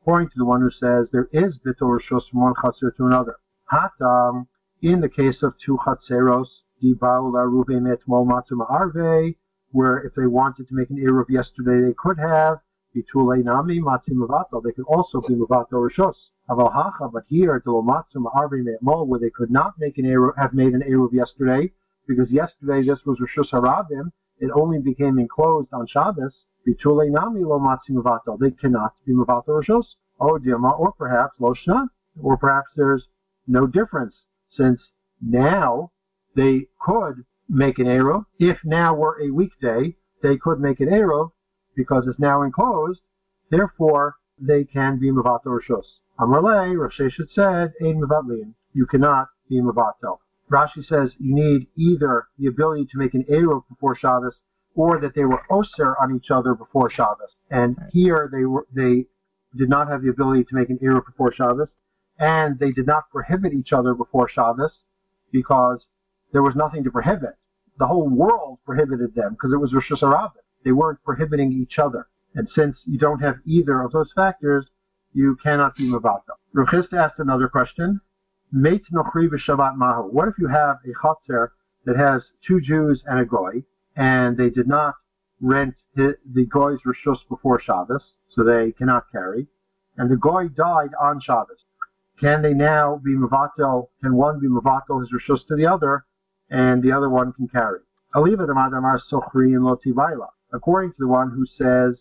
According 0.00 0.28
to 0.28 0.38
the 0.38 0.44
one 0.44 0.62
who 0.62 0.70
says 0.70 1.08
there 1.12 1.28
is 1.32 1.58
Bittel 1.58 1.98
Rishus 1.98 2.22
from 2.30 2.40
one 2.40 2.54
Chatzer 2.54 2.96
to 2.96 3.06
another. 3.06 3.36
Hatam, 3.70 4.46
in 4.80 5.00
the 5.00 5.08
case 5.08 5.42
of 5.42 5.54
two 5.58 5.78
Chatzeros, 5.84 6.46
where 9.72 9.98
if 9.98 10.14
they 10.14 10.26
wanted 10.26 10.68
to 10.68 10.74
make 10.74 10.90
an 10.90 10.96
Eruv 10.96 11.28
yesterday, 11.28 11.86
they 11.86 11.94
could 11.94 12.18
have. 12.18 12.60
Bitulei 12.94 13.44
Nami 13.44 13.80
Matzim 13.80 14.14
Mavato, 14.14 14.62
they 14.62 14.72
could 14.72 14.86
also 14.86 15.20
be 15.20 15.34
Mavato 15.34 15.72
Rishos. 15.72 16.14
Aval 16.48 17.12
but 17.12 17.24
here, 17.28 17.60
Dolomatzim 17.66 18.24
Arve 18.34 18.64
Me'mol, 18.64 19.06
where 19.06 19.20
they 19.20 19.28
could 19.28 19.50
not 19.50 19.74
make 19.78 19.98
an 19.98 20.06
Eruv, 20.06 20.32
have 20.38 20.54
made 20.54 20.72
an 20.72 20.82
Eruv 20.82 21.12
yesterday, 21.12 21.70
because 22.08 22.30
yesterday 22.30 22.86
this 22.86 23.04
was 23.04 23.18
Rishos 23.18 23.50
Harabim, 23.50 24.12
it 24.38 24.50
only 24.54 24.78
became 24.78 25.18
enclosed 25.18 25.68
on 25.72 25.86
Shabbos. 25.86 26.44
Bitulei 26.66 27.10
Nami 27.10 27.44
Lo 27.44 27.58
Matzim 27.58 28.38
they 28.40 28.50
cannot 28.52 28.94
be 29.04 29.12
Mavato 29.12 29.48
Rishos. 29.48 29.96
Oh, 30.18 30.38
or 30.78 30.92
perhaps 30.92 31.38
Loshna, 31.38 31.88
or 32.22 32.38
perhaps 32.38 32.68
there's 32.76 33.08
no 33.46 33.66
difference, 33.66 34.14
since 34.50 34.80
now 35.20 35.90
they 36.36 36.68
could 36.80 37.24
make 37.48 37.78
an 37.78 37.86
Eruv. 37.86 38.26
If 38.38 38.58
now 38.64 38.94
were 38.94 39.20
a 39.20 39.30
weekday, 39.30 39.96
they 40.22 40.36
could 40.36 40.60
make 40.60 40.80
an 40.80 40.88
Eruv 40.88 41.32
because 41.74 42.06
it's 42.06 42.18
now 42.18 42.42
enclosed. 42.42 43.00
Therefore, 43.50 44.16
they 44.38 44.64
can 44.64 44.98
be 44.98 45.10
Mavato 45.10 45.46
Rishos. 45.46 45.98
Amarle, 46.20 46.76
Rav 46.78 46.92
Sheshet 46.92 47.30
said, 47.32 47.72
Ein 47.82 48.00
Mavatlin. 48.00 48.54
You 48.72 48.86
cannot 48.86 49.28
be 49.48 49.60
Mavato. 49.60 50.18
Rashi 50.50 50.84
says 50.86 51.12
you 51.18 51.34
need 51.34 51.66
either 51.76 52.28
the 52.38 52.46
ability 52.46 52.86
to 52.86 52.98
make 52.98 53.14
an 53.14 53.24
Eruv 53.24 53.62
before 53.68 53.96
Shabbos 53.96 54.36
or 54.76 55.00
that 55.00 55.14
they 55.14 55.24
were 55.24 55.42
Oser 55.50 55.96
on 56.00 56.14
each 56.14 56.30
other 56.30 56.54
before 56.54 56.90
Shabbos. 56.90 57.34
And 57.50 57.76
here 57.90 58.28
they 58.30 58.44
were, 58.44 58.66
they 58.72 59.06
did 59.56 59.68
not 59.68 59.88
have 59.88 60.02
the 60.02 60.10
ability 60.10 60.44
to 60.44 60.54
make 60.54 60.70
an 60.70 60.78
Eruv 60.78 61.06
before 61.06 61.32
Shabbos 61.32 61.68
and 62.18 62.58
they 62.58 62.72
did 62.72 62.86
not 62.86 63.10
prohibit 63.10 63.52
each 63.52 63.72
other 63.72 63.94
before 63.94 64.28
Shabbos 64.28 64.72
because 65.32 65.84
there 66.36 66.42
was 66.42 66.54
nothing 66.54 66.84
to 66.84 66.90
prohibit. 66.90 67.34
The 67.78 67.86
whole 67.86 68.10
world 68.10 68.58
prohibited 68.66 69.14
them 69.14 69.30
because 69.32 69.54
it 69.54 69.56
was 69.56 69.72
Rishus 69.72 70.02
Harabim. 70.02 70.32
They 70.66 70.72
weren't 70.72 71.02
prohibiting 71.02 71.50
each 71.50 71.78
other. 71.78 72.08
And 72.34 72.46
since 72.54 72.76
you 72.84 72.98
don't 72.98 73.20
have 73.20 73.36
either 73.46 73.80
of 73.80 73.92
those 73.92 74.12
factors, 74.14 74.66
you 75.14 75.38
cannot 75.42 75.76
be 75.76 75.84
Mavata. 75.84 76.34
Ruchist 76.54 76.92
asked 76.92 77.20
another 77.20 77.48
question. 77.48 78.02
Nochri 78.54 79.30
mahu. 79.76 80.10
What 80.10 80.28
if 80.28 80.34
you 80.38 80.48
have 80.48 80.76
a 80.84 80.92
chatzer 81.02 81.52
that 81.86 81.96
has 81.96 82.22
two 82.46 82.60
Jews 82.60 83.02
and 83.06 83.18
a 83.18 83.24
goy, 83.24 83.64
and 83.96 84.36
they 84.36 84.50
did 84.50 84.68
not 84.68 84.96
rent 85.40 85.74
the 85.94 86.46
goy's 86.50 86.80
rishus 86.86 87.26
before 87.30 87.62
Shabbos, 87.62 88.12
so 88.28 88.44
they 88.44 88.72
cannot 88.72 89.10
carry, 89.10 89.46
and 89.96 90.10
the 90.10 90.18
goy 90.18 90.48
died 90.48 90.90
on 91.00 91.18
Shabbos. 91.18 91.64
Can 92.20 92.42
they 92.42 92.52
now 92.52 93.00
be 93.02 93.12
mavatel? 93.12 93.88
Can 94.02 94.14
one 94.14 94.38
be 94.38 94.48
mavatel 94.48 95.00
his 95.00 95.10
rishus 95.10 95.46
to 95.46 95.56
the 95.56 95.64
other, 95.64 96.04
and 96.50 96.82
the 96.82 96.92
other 96.92 97.08
one 97.08 97.32
can 97.32 97.48
carry. 97.48 97.80
According 98.14 98.38
to 100.92 100.98
the 100.98 101.08
one 101.08 101.30
who 101.30 101.46
says 101.46 101.96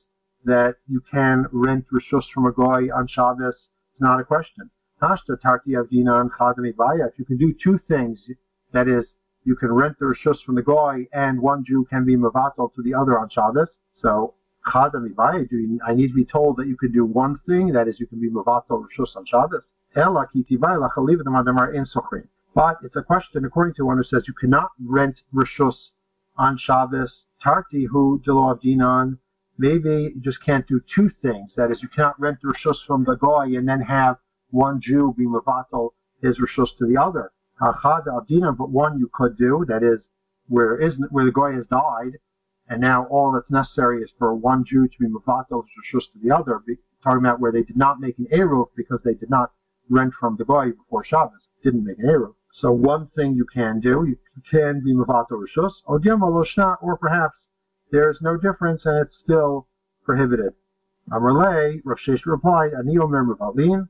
that 0.46 0.75
you 0.88 1.02
can 1.12 1.48
rent 1.52 1.86
rishus 1.92 2.24
from 2.34 2.46
a 2.46 2.52
goy 2.52 2.90
on 2.94 3.08
Shabbos, 3.08 3.56
it's 3.56 4.00
not 4.00 4.20
a 4.20 4.24
question. 4.24 4.70
If 5.02 5.92
you 5.92 7.25
can 7.25 7.38
do 7.38 7.54
two 7.62 7.80
things, 7.88 8.20
that 8.72 8.88
is, 8.88 9.06
you 9.44 9.56
can 9.56 9.72
rent 9.72 9.98
the 10.00 10.06
rishus 10.06 10.42
from 10.46 10.56
the 10.56 10.64
goy, 10.64 11.08
and 11.12 11.42
one 11.42 11.66
Jew 11.66 11.86
can 11.90 12.06
be 12.06 12.16
mavatal 12.16 12.74
to 12.75 12.82
the 12.82 12.94
other 12.94 13.20
on 13.20 13.30
Shabbos. 13.30 13.68
So 14.02 14.36
I 14.68 14.90
need 15.94 16.08
to 16.08 16.16
be 16.16 16.25
told 16.25 16.58
that 16.58 16.68
you 16.68 16.78
can 16.78 16.92
do 16.92 17.06
one 17.06 17.40
thing, 17.46 17.74
that 17.74 17.88
is, 17.88 18.00
you 18.00 18.08
can 18.08 18.20
be 18.20 18.30
mavatal 18.30 18.86
rishus 18.86 19.16
on 19.16 19.25
Shabbos. 19.25 19.62
But 22.56 22.78
it's 22.84 22.96
a 22.96 23.04
question, 23.04 23.44
according 23.44 23.74
to 23.76 23.86
one 23.86 23.98
who 23.98 24.04
says 24.06 24.30
you 24.30 24.34
cannot 24.34 24.72
rent 24.82 25.18
Rishus 25.34 25.90
on 26.38 26.58
Shabbos, 26.58 27.24
Tarti 27.44 27.84
hu 27.84 28.22
Dilo 28.26 28.58
Dinan. 28.62 29.18
Maybe 29.58 30.14
you 30.16 30.22
just 30.22 30.42
can't 30.42 30.66
do 30.66 30.80
two 30.96 31.12
things. 31.22 31.52
That 31.58 31.70
is, 31.70 31.82
you 31.82 31.90
cannot 31.90 32.18
rent 32.18 32.38
Rishus 32.46 32.78
from 32.88 33.04
the 33.04 33.18
Goy 33.18 33.58
and 33.58 33.68
then 33.68 33.82
have 33.82 34.20
one 34.52 34.80
Jew 34.80 35.14
be 35.18 35.26
Mavatal 35.26 35.90
his 36.22 36.40
Rishus 36.40 36.70
to 36.78 36.88
the 36.88 36.96
other. 36.96 37.34
Achad 37.60 38.08
al 38.08 38.54
but 38.54 38.70
one 38.70 39.00
you 39.00 39.10
could 39.14 39.38
do, 39.38 39.66
that 39.68 39.84
is, 39.84 40.00
where 40.48 40.78
is 40.78 40.94
where 41.10 41.26
the 41.26 41.32
Goy 41.32 41.56
has 41.56 41.68
died, 41.68 42.20
and 42.70 42.80
now 42.80 43.06
all 43.08 43.34
that's 43.34 43.52
necessary 43.52 44.02
is 44.02 44.12
for 44.18 44.34
one 44.34 44.64
Jew 44.64 44.88
to 44.88 44.98
be 44.98 45.08
Mavatal 45.08 45.66
his 45.66 46.02
Rishus 46.02 46.10
to 46.14 46.20
the 46.24 46.34
other. 46.34 46.64
Talking 47.04 47.20
about 47.20 47.42
where 47.42 47.52
they 47.52 47.64
did 47.64 47.76
not 47.76 48.00
make 48.00 48.18
an 48.18 48.28
Eruv 48.32 48.68
because 48.78 49.02
they 49.04 49.14
did 49.14 49.30
not 49.30 49.52
rent 49.90 50.14
from 50.18 50.38
the 50.38 50.46
Goy 50.46 50.72
before 50.72 51.04
Shabbos, 51.04 51.50
didn't 51.62 51.84
make 51.84 52.00
an 52.00 52.06
Eruv. 52.06 52.34
So 52.62 52.72
one 52.72 53.08
thing 53.08 53.36
you 53.36 53.46
can 53.46 53.82
do, 53.82 54.06
you 54.08 54.18
can 54.50 54.82
be 54.82 54.94
Mavato 54.94 55.32
Rishus, 55.32 55.74
or 55.86 56.98
perhaps 56.98 57.36
there's 57.92 58.22
no 58.22 58.38
difference 58.38 58.86
and 58.86 59.06
it's 59.06 59.18
still 59.22 59.68
prohibited. 60.06 60.54
Amarle, 61.12 61.82
Rav 61.84 61.98
Shesh 61.98 62.26
replied, 62.26 62.72
Ani 62.74 62.98
Omer 62.98 63.26
Mavalin, 63.26 63.90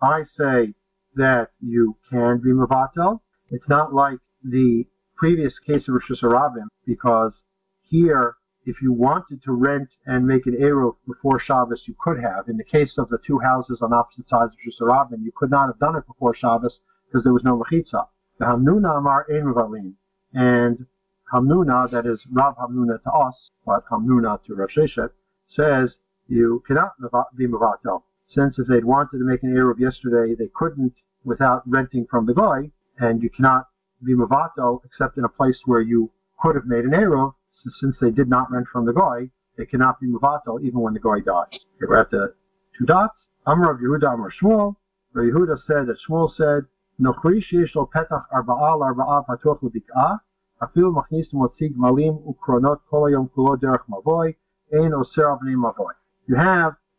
I 0.00 0.24
say 0.38 0.74
that 1.16 1.50
you 1.60 1.96
can 2.08 2.38
be 2.38 2.50
Mavato. 2.50 3.20
It's 3.50 3.68
not 3.68 3.92
like 3.92 4.20
the 4.42 4.86
previous 5.14 5.58
case 5.58 5.86
of 5.86 5.94
Rishus 5.94 6.22
Harabim, 6.22 6.68
because 6.86 7.34
here, 7.82 8.36
if 8.64 8.80
you 8.80 8.92
wanted 8.92 9.42
to 9.42 9.52
rent 9.52 9.90
and 10.06 10.26
make 10.26 10.46
an 10.46 10.56
Eruv 10.58 10.96
before 11.06 11.38
Shabbos, 11.38 11.82
you 11.86 11.94
could 12.00 12.20
have. 12.20 12.48
In 12.48 12.56
the 12.56 12.64
case 12.64 12.94
of 12.96 13.10
the 13.10 13.18
two 13.18 13.38
houses 13.38 13.82
on 13.82 13.92
opposite 13.92 14.28
sides 14.30 14.52
of 14.52 14.58
Rishus 14.66 14.80
Harabim, 14.80 15.24
you 15.24 15.32
could 15.36 15.50
not 15.50 15.66
have 15.66 15.78
done 15.78 15.96
it 15.96 16.06
before 16.06 16.34
Shabbos 16.34 16.78
because 17.08 17.24
there 17.24 17.32
was 17.32 17.44
no 17.44 17.58
mechitza. 17.58 18.06
The 18.38 18.44
Hamnuna 18.44 18.98
Amar 18.98 19.26
Ein 19.30 19.52
Valim. 19.54 19.94
And 20.34 20.86
Hamnuna, 21.32 21.90
that 21.90 22.06
is 22.06 22.20
Rav 22.30 22.56
Hamnuna 22.56 23.02
to 23.02 23.10
us, 23.10 23.50
but 23.66 23.86
Hamnuna 23.88 24.44
to 24.44 24.54
Rav 24.54 24.68
Sheshet, 24.68 25.10
says 25.48 25.94
you 26.28 26.62
cannot 26.66 26.92
be 27.36 27.46
Mavatel. 27.46 28.02
Since 28.28 28.58
if 28.58 28.66
they'd 28.66 28.84
wanted 28.84 29.18
to 29.18 29.24
make 29.24 29.42
an 29.42 29.54
Eruv 29.54 29.78
yesterday, 29.78 30.34
they 30.34 30.50
couldn't 30.54 30.92
without 31.24 31.62
renting 31.66 32.06
from 32.10 32.26
the 32.26 32.34
guy, 32.34 32.70
and 32.98 33.22
you 33.22 33.30
cannot 33.30 33.68
be 34.04 34.14
Mavatel 34.14 34.84
except 34.84 35.16
in 35.16 35.24
a 35.24 35.28
place 35.28 35.58
where 35.64 35.80
you 35.80 36.10
could 36.40 36.54
have 36.54 36.66
made 36.66 36.84
an 36.84 36.90
Eruv, 36.90 37.34
since 37.80 37.96
they 38.00 38.10
did 38.10 38.28
not 38.28 38.50
rent 38.50 38.66
from 38.72 38.86
the 38.86 38.92
guy, 38.92 39.30
they 39.56 39.66
cannot 39.66 40.00
be 40.00 40.06
Mavatel 40.06 40.62
even 40.62 40.80
when 40.80 40.94
the 40.94 41.00
guy 41.00 41.18
dies. 41.20 41.48
Okay, 41.52 41.86
we're 41.88 41.96
at 41.96 42.10
the 42.10 42.34
two 42.78 42.84
dots. 42.84 43.14
Amr 43.46 43.70
of 43.70 43.80
Yehuda 43.80 44.12
Amr 44.12 44.30
Shmuel. 44.30 44.76
Yehuda 45.16 45.58
said 45.66 45.86
that 45.88 45.96
Shmuel 46.08 46.34
said 46.36 46.66
you 47.00 47.06
have 47.06 47.14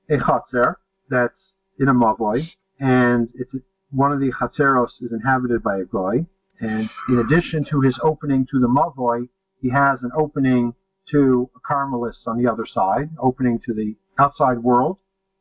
a 0.10 0.18
chatzer 0.18 0.75
that's 1.10 1.34
in 1.79 1.89
a 1.89 1.94
mavoy, 1.94 2.50
and 2.79 3.27
it's 3.36 3.51
one 3.91 4.13
of 4.13 4.20
the 4.20 4.32
chatzeros 4.32 5.01
is 5.01 5.12
inhabited 5.12 5.62
by 5.62 5.79
a 5.79 5.84
goy, 5.84 6.25
and 6.62 6.89
in 7.10 7.20
addition 7.20 7.65
to 7.65 7.82
his 7.82 8.00
opening 8.01 8.48
to 8.50 8.60
the 8.60 8.68
mavoy, 8.68 9.27
he 9.62 9.70
has 9.70 10.00
an 10.01 10.12
opening 10.15 10.74
to 11.12 11.50
a 11.58 11.60
carmelis 11.60 12.25
on 12.25 12.38
the 12.38 12.48
other 12.50 12.65
side, 12.65 13.10
opening 13.20 13.60
to 13.65 13.74
the 13.74 13.98
outside 14.18 14.60
world 14.60 14.98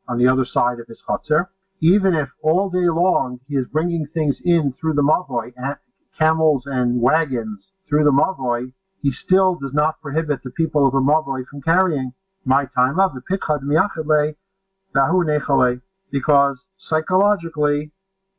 on 0.09 0.17
the 0.17 0.27
other 0.27 0.43
side 0.43 0.79
of 0.79 0.87
his 0.87 0.97
chatzer 1.07 1.47
even 1.81 2.13
if 2.13 2.29
all 2.41 2.69
day 2.69 2.89
long 2.89 3.39
he 3.47 3.55
is 3.55 3.65
bringing 3.67 4.05
things 4.13 4.35
in 4.43 4.73
through 4.73 4.93
the 4.93 5.01
mavoi, 5.01 5.51
uh, 5.61 5.75
camels 6.17 6.63
and 6.65 7.01
wagons 7.01 7.67
through 7.87 8.03
the 8.03 8.11
mavoi, 8.11 8.73
he 9.01 9.11
still 9.11 9.55
does 9.55 9.73
not 9.73 10.01
prohibit 10.01 10.43
the 10.43 10.51
people 10.51 10.85
of 10.85 10.91
the 10.91 10.99
mavoi 10.99 11.45
from 11.47 11.61
carrying 11.61 12.11
my 12.43 12.65
time 12.75 12.99
of 12.99 13.13
the 13.13 13.21
pikhad 13.21 13.61
miyachadle 13.61 14.35
bahu 14.93 15.81
because 16.11 16.57
psychologically 16.77 17.91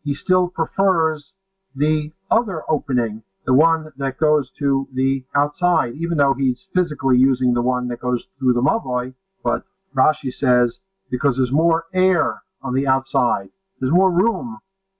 he 0.02 0.14
still 0.14 0.48
prefers 0.48 1.32
the 1.74 2.10
other 2.30 2.62
opening, 2.68 3.22
the 3.46 3.54
one 3.54 3.92
that 3.96 4.18
goes 4.18 4.50
to 4.58 4.88
the 4.92 5.24
outside, 5.34 5.94
even 5.94 6.18
though 6.18 6.34
he's 6.34 6.66
physically 6.74 7.16
using 7.16 7.54
the 7.54 7.62
one 7.62 7.88
that 7.88 8.00
goes 8.00 8.24
through 8.38 8.52
the 8.52 8.62
mavoi. 8.62 9.14
But 9.42 9.62
Rashi 9.96 10.32
says 10.32 10.78
because 11.10 11.36
there's 11.36 11.52
more 11.52 11.84
air 11.94 12.42
on 12.62 12.74
the 12.74 12.86
outside. 12.86 13.48
There's 13.78 13.92
more 13.92 14.10
room 14.10 14.58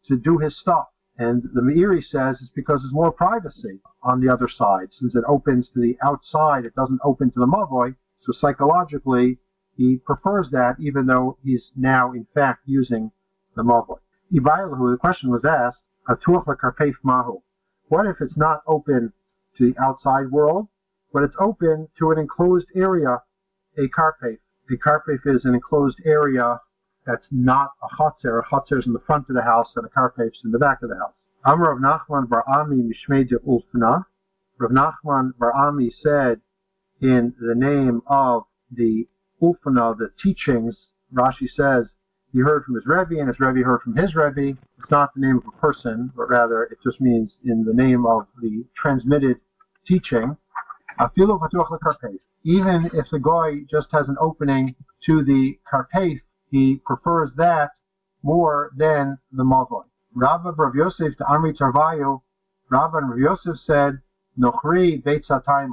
to 0.09 0.17
do 0.17 0.39
his 0.39 0.59
stuff. 0.59 0.89
And 1.19 1.43
the 1.53 1.61
Meiri 1.61 2.03
says 2.03 2.39
it's 2.41 2.51
because 2.55 2.81
there's 2.81 2.95
more 2.95 3.13
privacy 3.13 3.81
on 4.03 4.21
the 4.21 4.33
other 4.33 4.49
side. 4.49 4.89
Since 4.99 5.15
it 5.15 5.25
opens 5.29 5.69
to 5.75 5.81
the 5.81 5.99
outside, 6.03 6.65
it 6.65 6.75
doesn't 6.75 7.01
open 7.05 7.31
to 7.33 7.41
the 7.41 7.47
Mavoi. 7.47 7.95
So 8.23 8.33
psychologically, 8.33 9.39
he 9.77 9.99
prefers 9.99 10.49
that 10.51 10.77
even 10.81 11.07
though 11.07 11.37
he's 11.43 11.71
now 11.77 12.13
in 12.13 12.27
fact 12.35 12.63
using 12.65 13.13
the 13.55 13.63
Mavoi. 13.63 13.99
Ibailahu, 14.33 14.93
the 14.93 14.99
question 14.99 15.31
was 15.31 15.45
asked, 15.45 15.79
Mahu. 17.03 17.43
What 17.89 18.07
if 18.07 18.21
it's 18.21 18.37
not 18.37 18.63
open 18.67 19.13
to 19.59 19.73
the 19.73 19.79
outside 19.79 20.31
world, 20.31 20.69
but 21.13 21.23
it's 21.23 21.37
open 21.39 21.89
to 21.99 22.13
an 22.13 22.19
enclosed 22.19 22.69
area, 22.75 23.23
a 23.77 23.89
karpef? 23.89 24.39
A 24.71 24.77
karpef 24.77 25.27
is 25.27 25.45
an 25.45 25.55
enclosed 25.55 26.01
area 26.05 26.61
that's 27.07 27.27
not 27.31 27.71
a 27.83 27.89
chotzer. 27.97 28.41
A 28.41 28.43
chotzer 28.45 28.79
is 28.79 28.87
in 28.87 28.93
the 28.93 29.01
front 29.01 29.29
of 29.29 29.35
the 29.35 29.43
house 29.43 29.73
and 29.77 29.87
a 29.87 29.89
karpef 29.89 30.29
is 30.29 30.41
in 30.45 30.51
the 30.51 30.59
back 30.59 30.83
of 30.83 30.91
the 30.91 30.97
house. 30.97 31.15
Amr 31.45 31.73
of 31.73 31.79
Nachman 31.79 32.29
Bar 32.29 32.45
Ami 32.47 32.77
Mishmei 32.77 33.27
Ulfna. 33.47 34.05
Rav 34.59 34.71
Nachman 34.71 35.37
Bar 35.39 35.53
Ami 35.55 35.91
said 36.03 36.41
in 37.01 37.35
the 37.41 37.55
name 37.55 38.03
of 38.07 38.45
the 38.71 39.09
Ulfana, 39.41 39.97
the 39.97 40.11
teachings, 40.23 40.77
Rashi 41.15 41.49
says 41.49 41.87
he 42.33 42.41
heard 42.41 42.65
from 42.65 42.75
his 42.75 42.87
Rebbe 42.87 43.19
and 43.19 43.29
his 43.29 43.41
Rebbe 43.41 43.65
heard 43.65 43.81
from 43.81 43.97
his 43.97 44.15
Rebbe. 44.15 44.59
It's 44.79 44.91
not 44.91 45.15
the 45.15 45.21
name 45.21 45.39
of 45.39 45.47
a 45.47 45.61
person, 45.61 46.13
but 46.15 46.29
rather 46.29 46.65
it 46.65 46.79
just 46.83 47.01
means 47.01 47.33
in 47.45 47.65
the 47.65 47.73
name 47.73 48.05
of 48.07 48.27
the 48.41 48.65
transmitted 48.77 49.41
teaching. 49.87 50.37
Even 52.43 52.91
if 52.93 53.11
the 53.11 53.19
guy 53.19 53.65
just 53.69 53.89
has 53.93 54.09
an 54.09 54.17
opening 54.21 54.75
to 55.07 55.25
the 55.25 55.59
karpef, 55.71 56.21
he 56.51 56.81
prefers 56.85 57.31
that 57.37 57.71
more 58.23 58.71
than 58.77 59.19
the 59.33 59.45
mavoi. 59.45 59.85
Rabba 60.15 60.53
Rav 60.53 60.75
Yosef 60.75 61.17
to 61.17 61.25
Amri 61.25 61.57
Tarvayu, 61.57 62.21
and 62.71 63.11
Rav 63.11 63.19
Yosef 63.19 63.57
said, 63.65 64.01
Nochri 64.39 65.03
Beit 65.03 65.27
Satayim 65.27 65.73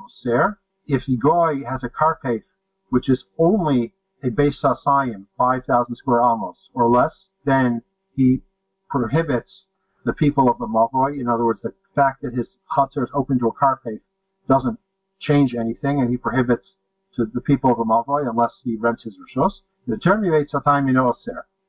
if 0.88 1.06
the 1.06 1.18
guy 1.18 1.70
has 1.70 1.84
a 1.84 1.90
karpef, 1.90 2.44
which 2.90 3.10
is 3.10 3.26
only 3.38 3.94
a 4.24 4.30
Beis 4.30 4.56
Sasayim, 4.62 5.28
5,000 5.38 5.96
square 5.96 6.22
amos 6.22 6.70
or 6.74 6.90
less, 6.90 7.14
then 7.46 7.82
he 8.16 8.42
prohibits 8.90 9.66
the 10.06 10.14
people 10.14 10.50
of 10.50 10.58
the 10.58 10.66
Mavoi. 10.66 11.20
In 11.20 11.28
other 11.28 11.46
words, 11.46 11.62
the 11.62 11.74
fact 11.94 12.22
that 12.22 12.34
his 12.34 12.48
chutzner 12.72 13.04
is 13.04 13.10
open 13.14 13.38
to 13.40 13.48
a 13.48 13.54
karpef 13.54 14.00
doesn't 14.48 14.80
change 15.20 15.54
anything, 15.54 16.00
and 16.00 16.10
he 16.10 16.18
prohibits 16.18 16.74
to 17.16 17.26
the 17.26 17.42
people 17.42 17.72
of 17.72 17.78
the 17.78 17.84
Mavoi 17.84 18.28
unless 18.30 18.54
he 18.64 18.78
rents 18.78 19.04
his 19.04 19.18
rishos. 19.18 19.62
The 19.90 19.98
term 19.98 20.26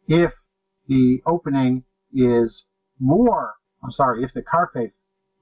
If 0.09 0.33
the 0.89 1.23
opening 1.25 1.85
is 2.13 2.65
more, 2.99 3.55
I'm 3.81 3.93
sorry, 3.93 4.25
if 4.25 4.35
the 4.35 4.43
karpef 4.43 4.91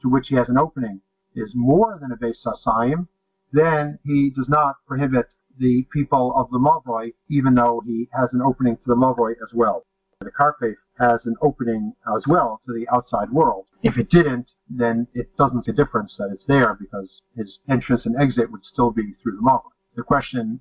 to 0.02 0.08
which 0.10 0.28
he 0.28 0.34
has 0.34 0.50
an 0.50 0.58
opening 0.58 1.00
is 1.34 1.54
more 1.54 1.98
than 1.98 2.12
a 2.12 2.18
Beis 2.18 2.36
Sasayim, 2.44 3.08
then 3.50 3.98
he 4.04 4.28
does 4.28 4.50
not 4.50 4.76
prohibit 4.86 5.30
the 5.56 5.86
people 5.90 6.36
of 6.36 6.50
the 6.50 6.58
Mavoi, 6.58 7.14
even 7.30 7.54
though 7.54 7.80
he 7.86 8.10
has 8.12 8.28
an 8.34 8.42
opening 8.42 8.76
to 8.76 8.82
the 8.84 8.94
Mavoi 8.94 9.32
as 9.42 9.54
well. 9.54 9.86
The 10.20 10.30
Karpef 10.30 10.76
has 10.98 11.24
an 11.24 11.36
opening 11.40 11.94
as 12.14 12.26
well 12.26 12.60
to 12.66 12.74
the 12.74 12.86
outside 12.90 13.30
world. 13.30 13.68
If 13.82 13.96
it 13.96 14.10
didn't, 14.10 14.50
then 14.68 15.08
it 15.14 15.34
doesn't 15.38 15.56
make 15.56 15.68
a 15.68 15.72
difference 15.72 16.14
that 16.18 16.30
it's 16.30 16.44
there 16.44 16.74
because 16.74 17.22
his 17.34 17.58
entrance 17.70 18.04
and 18.04 18.16
exit 18.20 18.52
would 18.52 18.66
still 18.66 18.90
be 18.90 19.14
through 19.22 19.36
the 19.36 19.42
Mavoi. 19.42 19.72
The 19.94 20.02
question 20.02 20.60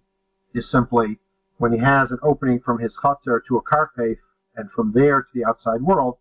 is 0.53 0.71
simply, 0.71 1.19
when 1.57 1.71
he 1.71 1.79
has 1.79 2.11
an 2.11 2.19
opening 2.21 2.59
from 2.59 2.79
his 2.79 2.93
Chatzer 3.01 3.39
to 3.47 3.57
a 3.57 3.61
Karpef 3.61 4.17
and 4.55 4.69
from 4.71 4.91
there 4.93 5.21
to 5.21 5.29
the 5.33 5.45
outside 5.45 5.81
world, 5.81 6.17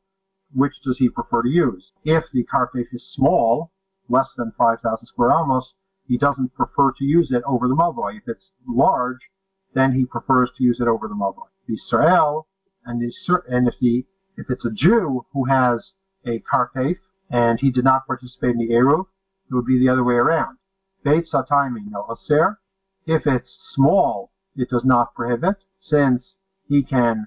which 0.52 0.74
does 0.84 0.98
he 0.98 1.08
prefer 1.08 1.42
to 1.42 1.48
use? 1.48 1.92
If 2.04 2.24
the 2.32 2.44
Karpef 2.44 2.86
is 2.92 3.04
small, 3.12 3.72
less 4.08 4.28
than 4.36 4.52
5,000 4.56 5.06
square 5.06 5.32
amos, 5.32 5.74
he 6.06 6.18
doesn't 6.18 6.54
prefer 6.54 6.92
to 6.92 7.04
use 7.04 7.30
it 7.30 7.42
over 7.44 7.66
the 7.66 7.74
Mavoi. 7.74 8.18
If 8.18 8.28
it's 8.28 8.50
large, 8.68 9.20
then 9.72 9.92
he 9.92 10.04
prefers 10.04 10.50
to 10.56 10.62
use 10.62 10.80
it 10.80 10.88
over 10.88 11.08
the 11.08 11.14
Mavoi. 11.14 11.48
The 11.66 11.74
Israel, 11.74 12.46
and, 12.84 13.00
the, 13.00 13.42
and 13.48 13.66
if 13.66 13.74
the 13.80 14.06
if 14.36 14.50
it's 14.50 14.64
a 14.64 14.70
Jew 14.70 15.24
who 15.32 15.44
has 15.44 15.92
a 16.26 16.40
karpef 16.40 16.96
and 17.30 17.60
he 17.60 17.70
did 17.70 17.84
not 17.84 18.06
participate 18.06 18.50
in 18.50 18.58
the 18.58 18.70
Eruv, 18.74 19.06
it 19.48 19.54
would 19.54 19.66
be 19.66 19.78
the 19.78 19.88
other 19.88 20.04
way 20.04 20.14
around. 20.14 20.58
Beit 21.04 21.26
Satayim 21.32 21.76
no 21.88 22.06
Aser. 22.10 22.58
If 23.06 23.26
it's 23.26 23.56
small, 23.74 24.32
it 24.56 24.70
does 24.70 24.84
not 24.84 25.14
prohibit, 25.14 25.56
since 25.80 26.34
he 26.68 26.82
can 26.82 27.26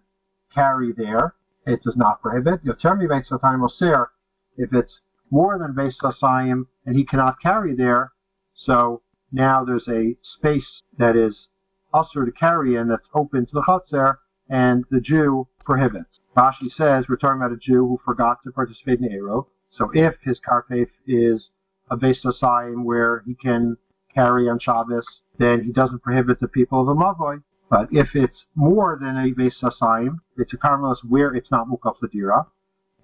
carry 0.53 0.91
there, 0.91 1.35
it 1.65 1.83
does 1.83 1.95
not 1.95 2.21
prohibit. 2.21 2.63
Yotermi 2.63 3.07
Beit 3.07 3.27
Satayim 3.27 3.65
Aser. 3.69 4.09
If 4.55 4.73
it's 4.73 4.99
more 5.29 5.59
than 5.59 5.75
Satayim 5.75 6.67
and 6.85 6.95
he 6.95 7.05
cannot 7.05 7.41
carry 7.41 7.75
there, 7.75 8.11
so 8.55 9.01
now 9.31 9.63
there's 9.63 9.87
a 9.87 10.15
space 10.23 10.81
that 10.97 11.15
is 11.15 11.47
usher 11.93 12.25
to 12.25 12.31
carry 12.31 12.75
in 12.75 12.87
that's 12.87 13.07
open 13.13 13.45
to 13.45 13.53
the 13.53 13.61
chutzner, 13.61 14.17
and 14.49 14.85
the 14.89 15.01
Jew 15.01 15.47
prohibits. 15.65 16.19
Rashi 16.35 16.71
says 16.75 17.05
we're 17.09 17.17
talking 17.17 17.41
about 17.41 17.51
a 17.51 17.57
Jew 17.57 17.85
who 17.87 17.99
forgot 18.05 18.37
to 18.43 18.51
participate 18.51 18.99
in 18.99 19.09
Eruv. 19.09 19.47
So 19.71 19.91
if 19.93 20.15
his 20.23 20.39
karpef 20.39 20.87
is 21.05 21.49
a 21.89 21.97
Beis 21.97 22.83
where 22.83 23.23
he 23.25 23.35
can 23.35 23.77
carry 24.13 24.47
on 24.47 24.59
Shabbos, 24.59 25.05
then 25.37 25.63
he 25.63 25.71
doesn't 25.71 26.03
prohibit 26.03 26.39
the 26.39 26.47
people 26.47 26.81
of 26.81 26.87
the 26.87 26.95
Mavoi. 26.95 27.41
But 27.69 27.89
if 27.91 28.15
it's 28.15 28.45
more 28.55 28.97
than 28.99 29.17
a 29.17 29.33
Osayim, 29.33 30.19
it's 30.37 30.53
a 30.53 30.57
Carmelis 30.57 31.03
where 31.07 31.35
it's 31.35 31.51
not 31.51 31.67
Mukaf 31.67 31.95
Ladira. 32.01 32.47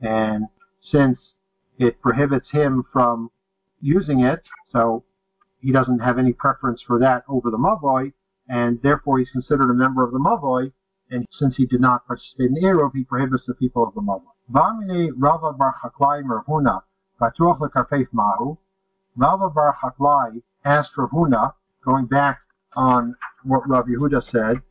And 0.02 0.46
since 0.82 1.20
it 1.78 2.02
prohibits 2.02 2.52
him 2.52 2.84
from 2.92 3.30
using 3.82 4.22
it, 4.22 4.44
so 4.72 5.04
he 5.60 5.72
doesn't 5.72 6.00
have 6.00 6.18
any 6.18 6.34
preference 6.34 6.82
for 6.82 7.00
that 7.00 7.24
over 7.28 7.52
the 7.52 7.58
Mavoi, 7.58 8.14
and 8.48 8.82
therefore 8.82 9.20
he's 9.20 9.30
considered 9.32 9.70
a 9.70 9.74
member 9.74 10.04
of 10.04 10.12
the 10.12 10.20
Mavoi, 10.20 10.72
and 11.10 11.26
since 11.32 11.58
he 11.58 11.66
did 11.66 11.82
not 11.82 12.08
participate 12.08 12.50
in 12.50 12.56
Eruv, 12.56 12.92
he 12.96 13.04
prohibits 13.04 13.46
the 13.46 13.54
people 13.54 13.84
of 13.86 13.94
the 13.94 14.02
Mavoi. 14.02 14.34
Vamine 14.52 15.12
Rava 15.18 15.54
Bar 15.54 15.76
Chaklai 15.84 16.24
Merhuna, 16.24 16.82
Batuach 17.20 18.08
Mahu. 18.12 18.58
Rava 19.16 19.50
Bar 19.50 19.78
Chaklai 19.82 20.42
asked 20.66 20.98
Rav 20.98 21.12
Huna, 21.12 21.54
going 21.86 22.06
back 22.06 22.40
on 22.76 23.16
what 23.44 23.68
Rav 23.68 23.86
Yehuda 23.86 24.30
said, 24.32 24.62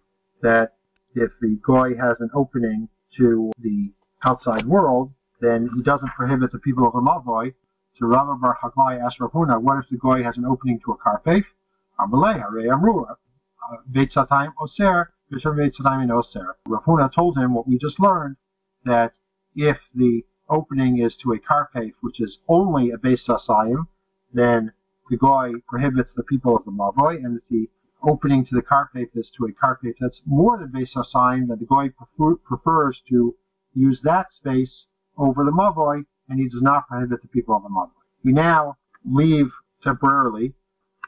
that 0.43 0.75
if 1.15 1.31
the 1.41 1.59
goy 1.65 1.97
has 1.97 2.17
an 2.21 2.31
opening 2.35 2.89
to 3.17 3.53
the 3.59 3.91
outside 4.25 4.67
world, 4.67 5.13
then 5.41 5.69
he 5.75 5.83
doesn't 5.83 6.09
prohibit 6.11 6.53
the 6.53 6.59
people 6.59 6.87
of 6.87 6.93
the 6.93 7.01
Mavoi, 7.01 7.53
so 7.99 8.07
Rava 8.07 8.35
Bar 8.37 8.59
Chaklai 8.63 9.05
asked 9.05 9.21
Rav 9.21 9.33
Huna, 9.33 9.61
what 9.61 9.79
if 9.79 9.91
the 9.91 9.99
goy 9.99 10.23
has 10.23 10.37
an 10.37 10.45
opening 10.45 10.81
to 10.81 10.93
a 10.93 10.97
karpef? 10.97 11.45
Amalei, 12.01 12.35
Hare 12.35 12.73
Amru, 12.73 13.05
Beit 13.91 14.13
Oser, 14.17 15.13
Bishar 15.31 15.57
Beit 15.57 15.75
Satayim 15.75 16.11
Oser. 16.11 16.57
Rav 16.67 16.85
Huna 16.85 17.13
told 17.13 17.37
him 17.37 17.55
what 17.55 17.69
we 17.69 17.77
just 17.77 18.01
learned, 18.01 18.37
that 18.85 19.13
if 19.55 19.79
the 19.95 20.25
opening 20.49 20.99
is 20.99 21.15
to 21.23 21.33
a 21.33 21.39
karpef, 21.39 21.93
which 22.01 22.21
is 22.21 22.39
only 22.49 22.91
a 22.91 22.99
Beit 22.99 23.21
then 24.33 24.73
the 25.13 25.19
goy 25.19 25.53
prohibits 25.69 26.09
the 26.17 26.23
people 26.23 26.57
of 26.57 26.65
the 26.65 26.71
Mavoi, 26.71 27.17
and 27.23 27.39
the 27.51 27.69
opening 28.03 28.47
to 28.47 28.55
the 28.55 28.63
karpef 28.63 29.11
is 29.15 29.31
to 29.37 29.45
a 29.45 29.95
that's 30.01 30.23
more 30.25 30.57
than 30.57 30.73
Beit 30.73 30.89
sign 30.89 31.49
that 31.49 31.61
the 31.61 31.67
goy 31.67 31.91
prefer, 31.91 32.37
prefers 32.37 33.03
to 33.11 33.35
use 33.75 34.01
that 34.05 34.29
space 34.35 34.87
over 35.19 35.45
the 35.45 35.51
Mavoi, 35.51 36.07
and 36.31 36.41
he 36.41 36.49
does 36.49 36.63
not 36.63 36.89
prohibit 36.89 37.21
the 37.21 37.29
people 37.29 37.55
of 37.55 37.63
the 37.63 37.69
Mavoi. 37.69 37.91
We 38.25 38.33
now 38.33 38.79
leave 39.05 39.51
temporarily 39.85 40.55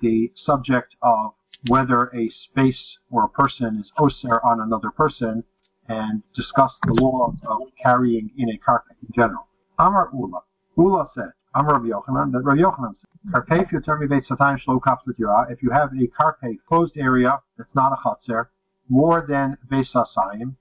the 0.03 0.31
subject 0.37 0.97
of 1.01 1.33
whether 1.69 2.15
a 2.15 2.29
space 2.29 2.99
or 3.11 3.25
a 3.25 3.29
person 3.31 3.81
is 3.81 3.91
oser 3.97 4.45
on 4.45 4.61
another 4.61 4.91
person 4.91 5.45
and 5.89 6.23
discuss 6.35 6.73
the 6.87 6.93
law 6.93 7.35
of 7.47 7.61
carrying 7.83 8.31
in 8.37 8.51
a 8.51 8.59
karpef 8.59 8.97
in 9.01 9.15
general. 9.15 9.47
Amar 9.79 10.11
Ula. 10.13 10.41
Ula 10.77 11.09
said, 11.15 11.33
Amar 11.55 11.81
Rabbi 11.81 11.89
Yochanan, 11.89 12.33
that 12.33 12.43
Rabbi 12.43 12.61
Yochanan 12.61 12.97
said, 13.01 13.14
Karpef 13.31 13.71
yoter 13.71 14.07
beit 14.07 14.27
satayim 14.27 14.59
shlo 14.59 14.79
kapsatira. 14.79 15.47
Uh, 15.47 15.51
if 15.51 15.63
you 15.63 15.71
have 15.71 15.91
a 15.95 16.07
karpef 16.09 16.59
closed 16.69 16.95
area 16.99 17.41
that's 17.57 17.75
not 17.75 17.91
a 17.91 17.97
chotzer, 17.97 18.49
more 18.91 19.25
than 19.27 19.57
beis 19.67 19.89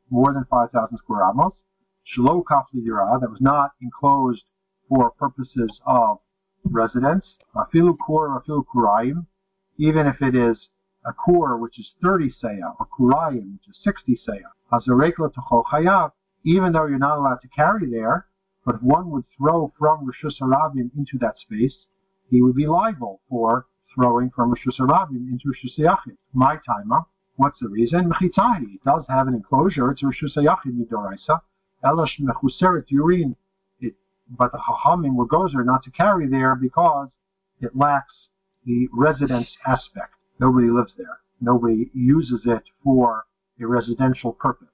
more 0.10 0.34
than 0.34 0.46
5,000 0.46 0.98
square 0.98 1.30
amos, 1.30 1.52
shlo 2.08 2.42
kapsatira, 2.42 3.16
uh, 3.16 3.18
that 3.20 3.30
was 3.30 3.42
not 3.42 3.72
enclosed 3.82 4.46
for 4.88 5.12
purposes 5.12 5.82
of 5.86 6.20
residence. 6.64 7.36
Afilu 7.54 7.98
kur 8.00 8.30
afilu 8.30 8.64
kurayim, 8.74 9.26
even 9.78 10.08
if 10.08 10.22
it 10.22 10.34
is 10.34 10.70
a 11.06 11.12
kur 11.12 11.58
which 11.58 11.78
is 11.78 11.92
30 12.02 12.32
seya, 12.42 12.76
or 12.80 12.88
kurayim 12.98 13.52
which 13.52 13.68
is 13.68 13.78
60 13.84 14.18
seya. 14.26 14.52
Hazarekla 14.72 15.34
tochol 15.34 15.66
chayav, 15.66 16.14
even 16.46 16.72
though 16.72 16.86
you're 16.86 16.98
not 16.98 17.18
allowed 17.18 17.42
to 17.42 17.50
carry 17.50 17.92
there, 17.92 18.28
but 18.66 18.76
if 18.76 18.82
one 18.82 19.10
would 19.12 19.26
throw 19.38 19.74
from 19.78 20.08
Rishus 20.08 20.40
Harabim 20.40 20.92
into 20.96 21.18
that 21.20 21.38
space, 21.40 21.76
he 22.30 22.42
would 22.42 22.56
be 22.56 22.68
liable 22.68 23.22
for 23.30 23.66
throwing 23.94 24.30
from 24.32 24.54
Rishus 24.54 24.80
Harabim 24.80 25.30
into 25.30 25.50
Rishus 25.50 25.78
Yachid. 25.78 26.18
My 26.34 26.58
timer. 26.66 27.02
What's 27.36 27.60
the 27.60 27.70
reason? 27.70 28.12
Mechitahi. 28.12 28.76
It 28.76 28.84
does 28.86 29.06
have 29.10 29.28
an 29.28 29.36
enclosure. 29.36 29.92
It's 29.92 30.04
Rishus 30.04 30.36
Yachid 30.38 30.78
midoraisa. 30.78 31.42
Elash 31.84 32.20
mechuseret 32.20 32.88
yurin 32.92 33.36
but 34.30 34.52
the 34.52 34.58
Chachamim 34.58 35.16
were 35.16 35.28
gozer 35.28 35.66
not 35.66 35.84
to 35.84 35.92
carry 35.92 36.28
there 36.28 36.56
because 36.56 37.10
it 37.60 37.76
lacks 37.76 38.30
the 38.66 38.88
residence 38.94 39.50
aspect. 39.66 40.14
Nobody 40.40 40.70
lives 40.70 40.94
there. 40.98 41.20
Nobody 41.42 41.92
uses 41.94 42.42
it 42.46 42.64
for 42.84 43.26
a 43.60 43.68
residential 43.68 44.32
purpose. 44.32 44.70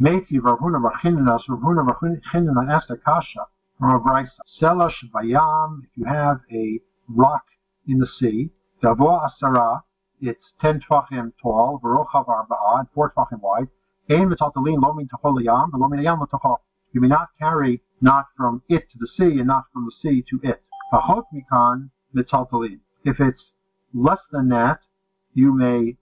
Meiti 0.00 0.40
Ravuna 0.40 0.80
Vachinina, 0.82 1.38
so 1.38 1.54
Ravuna 1.54 1.86
Vachinina 1.86 2.70
asked 2.70 2.90
Akasha 2.90 3.46
from 3.80 3.96
a 3.96 4.00
brisa. 4.00 4.28
Selash 4.60 4.92
Bayam, 5.10 5.78
if 5.84 5.90
you 5.96 6.04
have 6.04 6.40
a 6.52 6.80
rock 7.08 7.44
in 7.88 7.98
the 7.98 8.06
sea, 8.06 8.50
Davo 8.82 9.26
Asara, 9.26 9.80
it's 10.20 10.52
10 10.60 10.80
tvachim 10.80 11.32
tall, 11.42 11.80
Verochav 11.82 12.26
Arba'a, 12.26 12.80
and 12.80 12.88
4 12.94 13.14
tvachim 13.16 13.40
wide. 13.40 13.68
Ein 14.10 14.28
Metaltalin 14.28 14.76
Lomin 14.76 15.08
Tachol 15.08 15.42
Yam, 15.42 15.72
Lomin 15.72 16.02
Yam 16.02 16.20
Tachol. 16.20 16.58
You 16.92 17.00
may 17.00 17.08
not 17.08 17.28
carry 17.38 17.82
not 18.02 18.26
from 18.36 18.62
it 18.68 18.90
to 18.90 18.98
the 18.98 19.08
sea 19.16 19.38
and 19.38 19.46
not 19.46 19.64
from 19.72 19.86
the 19.86 19.92
sea 20.02 20.22
to 20.28 20.40
it. 20.42 20.62
Pachot 20.92 21.24
Mikan 21.32 21.90
Metaltalin. 22.14 22.80
If 23.04 23.18
it's 23.18 23.42
less 23.94 24.20
than 24.30 24.50
that, 24.50 24.80
you 25.32 25.56
may 25.56 25.96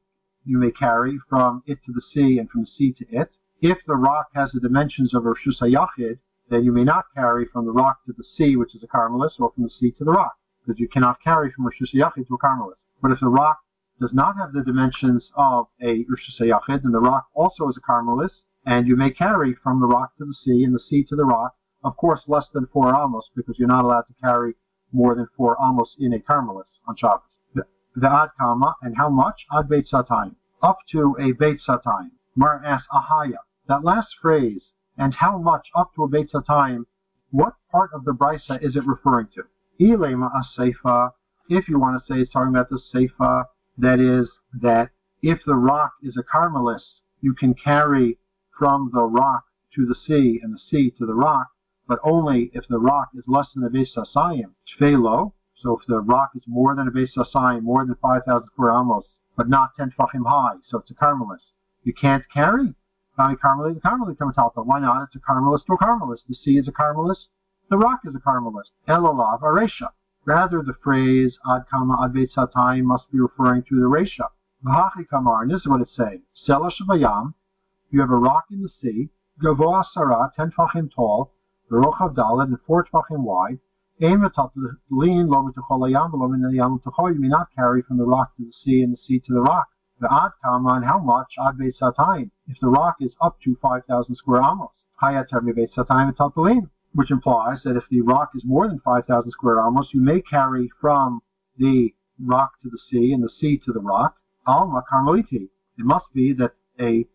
you 0.44 0.58
may 0.58 0.70
carry 0.72 1.18
from 1.28 1.62
it 1.66 1.78
to 1.84 1.92
the 1.92 2.02
sea 2.12 2.38
and 2.38 2.50
from 2.50 2.62
the 2.62 2.70
sea 2.76 2.92
to 2.98 3.04
it. 3.10 3.30
If 3.60 3.78
the 3.86 3.96
rock 3.96 4.28
has 4.34 4.50
the 4.52 4.60
dimensions 4.60 5.14
of 5.14 5.24
Rosh 5.24 5.46
Yachid, 5.46 6.18
then 6.50 6.64
you 6.64 6.72
may 6.72 6.84
not 6.84 7.06
carry 7.14 7.46
from 7.52 7.66
the 7.66 7.72
rock 7.72 8.04
to 8.06 8.12
the 8.12 8.24
sea, 8.36 8.56
which 8.56 8.74
is 8.74 8.82
a 8.82 8.86
carmelis, 8.86 9.38
or 9.38 9.52
from 9.52 9.64
the 9.64 9.70
sea 9.70 9.92
to 9.92 10.04
the 10.04 10.12
rock, 10.12 10.36
because 10.64 10.80
you 10.80 10.88
cannot 10.88 11.22
carry 11.22 11.52
from 11.52 11.66
Rosh 11.66 11.92
Yachid 11.94 12.26
to 12.26 12.34
a 12.34 12.38
carmelis. 12.38 12.76
But 13.02 13.12
if 13.12 13.20
the 13.20 13.28
rock 13.28 13.58
does 14.00 14.12
not 14.12 14.36
have 14.36 14.52
the 14.52 14.62
dimensions 14.62 15.28
of 15.34 15.66
a 15.82 16.04
Rosh 16.08 16.38
then 16.38 16.92
the 16.92 17.00
rock 17.00 17.26
also 17.34 17.68
is 17.68 17.76
a 17.76 17.80
carmelis, 17.80 18.30
and 18.64 18.86
you 18.86 18.96
may 18.96 19.10
carry 19.10 19.54
from 19.62 19.80
the 19.80 19.86
rock 19.86 20.16
to 20.18 20.24
the 20.24 20.34
sea 20.34 20.64
and 20.64 20.74
the 20.74 20.80
sea 20.80 21.04
to 21.04 21.16
the 21.16 21.24
rock, 21.24 21.54
of 21.84 21.96
course 21.96 22.22
less 22.26 22.46
than 22.52 22.66
four 22.66 22.88
amos, 22.88 23.30
because 23.34 23.58
you're 23.58 23.68
not 23.68 23.84
allowed 23.84 24.02
to 24.02 24.14
carry 24.22 24.54
more 24.92 25.14
than 25.14 25.26
four 25.36 25.56
amos 25.60 25.94
in 25.98 26.12
a 26.12 26.18
carmelis 26.18 26.64
on 26.86 26.96
Shabbos. 26.96 27.22
The, 27.54 27.64
the 27.96 28.10
ad 28.10 28.30
kama, 28.38 28.74
and 28.82 28.96
how 28.96 29.08
much? 29.08 29.46
Ad 29.52 29.68
beit 29.68 29.88
satayim. 29.92 30.34
Up 30.62 30.78
to 30.92 31.16
a 31.20 31.32
beit 31.32 31.60
satayim. 31.66 32.10
Mar 32.36 32.62
asks 32.64 32.88
ahaya. 32.92 33.38
That 33.68 33.84
last 33.84 34.14
phrase, 34.20 34.62
and 34.98 35.14
how 35.14 35.38
much 35.38 35.68
up 35.74 35.94
to 35.94 36.02
a 36.02 36.08
beit 36.08 36.30
time? 36.46 36.86
what 37.30 37.54
part 37.70 37.90
of 37.92 38.04
the 38.04 38.12
brisa 38.12 38.62
is 38.62 38.74
it 38.74 38.86
referring 38.86 39.28
to? 39.34 39.44
Ilema 39.80 40.30
a 40.34 41.10
if 41.48 41.68
you 41.68 41.78
want 41.78 42.02
to 42.02 42.12
say 42.12 42.20
it's 42.20 42.32
talking 42.32 42.54
about 42.54 42.68
the 42.68 42.80
seifa, 42.92 43.44
that 43.76 44.00
is 44.00 44.28
that 44.60 44.90
if 45.22 45.44
the 45.44 45.54
rock 45.54 45.92
is 46.02 46.16
a 46.16 46.22
carmelis, 46.22 47.00
you 47.20 47.34
can 47.34 47.54
carry 47.54 48.18
from 48.58 48.90
the 48.92 49.02
rock 49.02 49.44
to 49.74 49.86
the 49.86 49.94
sea 49.94 50.40
and 50.42 50.54
the 50.54 50.58
sea 50.58 50.90
to 50.98 51.06
the 51.06 51.14
rock, 51.14 51.48
but 51.86 51.98
only 52.02 52.50
if 52.54 52.66
the 52.68 52.78
rock 52.78 53.08
is 53.14 53.24
less 53.26 53.48
than 53.54 53.64
a 53.64 53.70
base 53.70 53.94
asayim, 53.96 54.54
shvelo. 54.78 55.32
So 55.54 55.78
if 55.78 55.86
the 55.86 56.00
rock 56.00 56.30
is 56.34 56.42
more 56.46 56.74
than 56.74 56.88
a 56.88 56.90
base 56.90 57.14
asayim, 57.16 57.62
more 57.62 57.84
than 57.84 57.96
5,000 57.96 58.48
square 58.52 58.84
but 59.36 59.48
not 59.48 59.76
10 59.76 59.92
tfachim 59.98 60.26
high, 60.26 60.56
so 60.66 60.78
it's 60.78 60.90
a 60.90 60.94
carmelis. 60.94 61.38
You 61.82 61.92
can't 61.92 62.24
carry 62.32 62.74
Kami 63.18 63.34
Carmelis, 63.34 63.74
the 63.74 63.80
Carmelis 63.80 64.16
Kamatalpa. 64.16 64.64
Why 64.64 64.78
not? 64.78 65.02
It's 65.02 65.16
a 65.16 65.18
Carmelis 65.18 65.66
to 65.66 65.72
a 65.72 65.78
Carmelis. 65.78 66.20
The 66.28 66.36
sea 66.36 66.56
is 66.56 66.68
a 66.68 66.72
Carmelis. 66.72 67.26
The 67.68 67.76
rock 67.76 68.00
is 68.06 68.14
a 68.14 68.20
Carmelis. 68.20 68.70
Elolav 68.86 69.40
Aresha. 69.40 69.88
Rather, 70.24 70.62
the 70.62 70.74
phrase 70.84 71.36
Ad 71.50 71.62
Kama 71.68 71.98
Ad 72.04 72.12
Satayim 72.12 72.84
must 72.84 73.10
be 73.10 73.18
referring 73.18 73.64
to 73.64 73.74
the 73.74 73.88
Resha. 73.88 74.28
Vahachi 74.64 75.08
Kamar, 75.10 75.42
and 75.42 75.50
this 75.50 75.62
is 75.62 75.66
what 75.66 75.80
it's 75.80 75.96
saying. 75.96 76.22
Sela 76.46 76.70
Shavayam, 76.70 77.34
you 77.90 78.00
have 78.00 78.10
a 78.10 78.16
rock 78.16 78.44
in 78.52 78.62
the 78.62 78.68
sea, 78.80 79.08
Gavoa 79.42 79.84
Sarah, 79.92 80.32
10 80.36 80.52
tfachim 80.52 80.88
tall, 80.94 81.32
Rochav 81.72 82.14
Dalet, 82.14 82.44
and 82.44 82.58
4 82.68 82.86
tfachim 82.86 83.24
wide, 83.24 83.58
Aim 84.00 84.22
lean 84.90 85.26
lo 85.26 85.42
mitacholayam, 85.42 86.12
lo 86.12 86.28
min 86.28 86.54
yam 86.54 86.80
you 86.84 87.20
may 87.20 87.26
not 87.26 87.48
carry 87.52 87.82
from 87.82 87.96
the 87.96 88.06
rock 88.06 88.36
to 88.36 88.44
the 88.44 88.52
sea 88.52 88.82
and 88.82 88.92
the 88.92 88.96
sea 88.96 89.18
to 89.18 89.32
the 89.34 89.40
rock. 89.40 89.66
The 90.00 90.32
kama 90.44 90.74
and 90.74 90.84
how 90.84 90.98
much 90.98 91.34
ad 91.40 91.58
satayim. 91.58 92.30
If 92.46 92.60
the 92.60 92.68
rock 92.68 92.96
is 93.00 93.12
up 93.20 93.40
to 93.42 93.56
5,000 93.60 94.14
square 94.14 94.42
amos, 94.42 94.70
hayatar 95.02 95.42
satayim 95.76 96.14
taltalin, 96.14 96.70
which 96.94 97.10
implies 97.10 97.62
that 97.64 97.76
if 97.76 97.84
the 97.90 98.02
rock 98.02 98.30
is 98.34 98.44
more 98.44 98.68
than 98.68 98.78
5,000 98.80 99.30
square 99.32 99.58
amos, 99.58 99.92
you 99.92 100.00
may 100.00 100.20
carry 100.20 100.70
from 100.80 101.20
the 101.56 101.94
rock 102.20 102.52
to 102.62 102.70
the 102.70 102.78
sea 102.90 103.12
and 103.12 103.22
the 103.22 103.28
sea 103.40 103.58
to 103.64 103.72
the 103.72 103.80
rock. 103.80 104.14
Alma 104.46 104.82
karmeliti. 104.90 105.48
It 105.78 105.84
must 105.84 106.06
be 106.14 106.32
that 106.34 106.54
a 106.80 107.06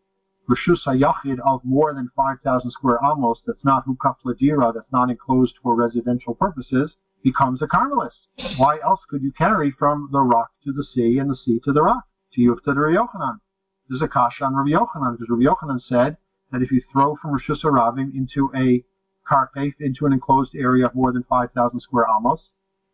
Rishus 0.49 0.85
Yachid 0.85 1.39
of 1.39 1.63
more 1.63 1.93
than 1.93 2.09
5,000 2.15 2.71
square 2.71 2.99
amos 3.01 3.41
that's 3.47 3.63
not 3.63 3.85
Hukaf 3.85 4.17
Ladira, 4.25 4.73
that's 4.73 4.91
not 4.91 5.09
enclosed 5.09 5.55
for 5.63 5.73
residential 5.73 6.35
purposes, 6.35 6.97
becomes 7.23 7.61
a 7.61 7.67
Carmelist. 7.67 8.27
Why 8.57 8.79
else 8.83 8.99
could 9.09 9.23
you 9.23 9.31
carry 9.31 9.71
from 9.71 10.09
the 10.11 10.19
rock 10.19 10.51
to 10.65 10.73
the 10.73 10.83
sea 10.83 11.17
and 11.17 11.29
the 11.29 11.37
sea 11.37 11.61
to 11.63 11.71
the 11.71 11.81
rock? 11.81 12.03
To 12.33 12.41
Yufta 12.41 12.73
to 12.73 12.79
Rabbi 12.79 12.97
Yochanan. 12.97 13.39
There's 13.87 14.01
a 14.01 14.07
kasha 14.07 14.45
on 14.45 14.55
Rabbi 14.55 14.71
Yochanan, 14.71 15.17
because 15.17 15.29
Rabbi 15.29 15.43
Yochanan 15.43 15.79
said 15.87 16.17
that 16.51 16.63
if 16.63 16.71
you 16.71 16.81
throw 16.91 17.15
from 17.21 17.37
Rishus 17.37 17.63
Ravim 17.63 18.15
into 18.15 18.51
a 18.55 18.83
karpef, 19.29 19.73
into 19.79 20.05
an 20.07 20.13
enclosed 20.13 20.55
area 20.55 20.87
of 20.87 20.95
more 20.95 21.11
than 21.11 21.23
5,000 21.23 21.79
square 21.79 22.07
amos, 22.09 22.49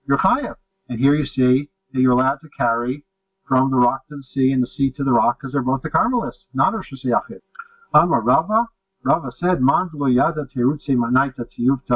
you're 0.08 0.18
chayav. 0.18 0.56
And 0.90 1.00
here 1.00 1.16
you 1.16 1.26
see 1.26 1.70
that 1.94 2.02
you're 2.02 2.12
allowed 2.12 2.40
to 2.42 2.50
carry 2.58 3.06
from 3.48 3.72
the 3.72 3.78
rock 3.78 4.08
to 4.10 4.18
the 4.18 4.24
sea 4.34 4.52
and 4.52 4.62
the 4.62 4.68
sea 4.68 4.92
to 4.92 5.04
the 5.04 5.12
rock 5.12 5.40
because 5.40 5.54
they're 5.54 5.62
both 5.62 5.84
the 5.84 5.90
Carmelists, 5.90 6.46
not 6.54 6.74
Rosh 6.74 6.92
Yachid. 7.06 7.40
Amar 7.94 8.22
Rava, 8.22 8.68
Rava 9.04 9.32
said, 9.40 9.60
yada 9.62 10.48
manaita 10.56 11.46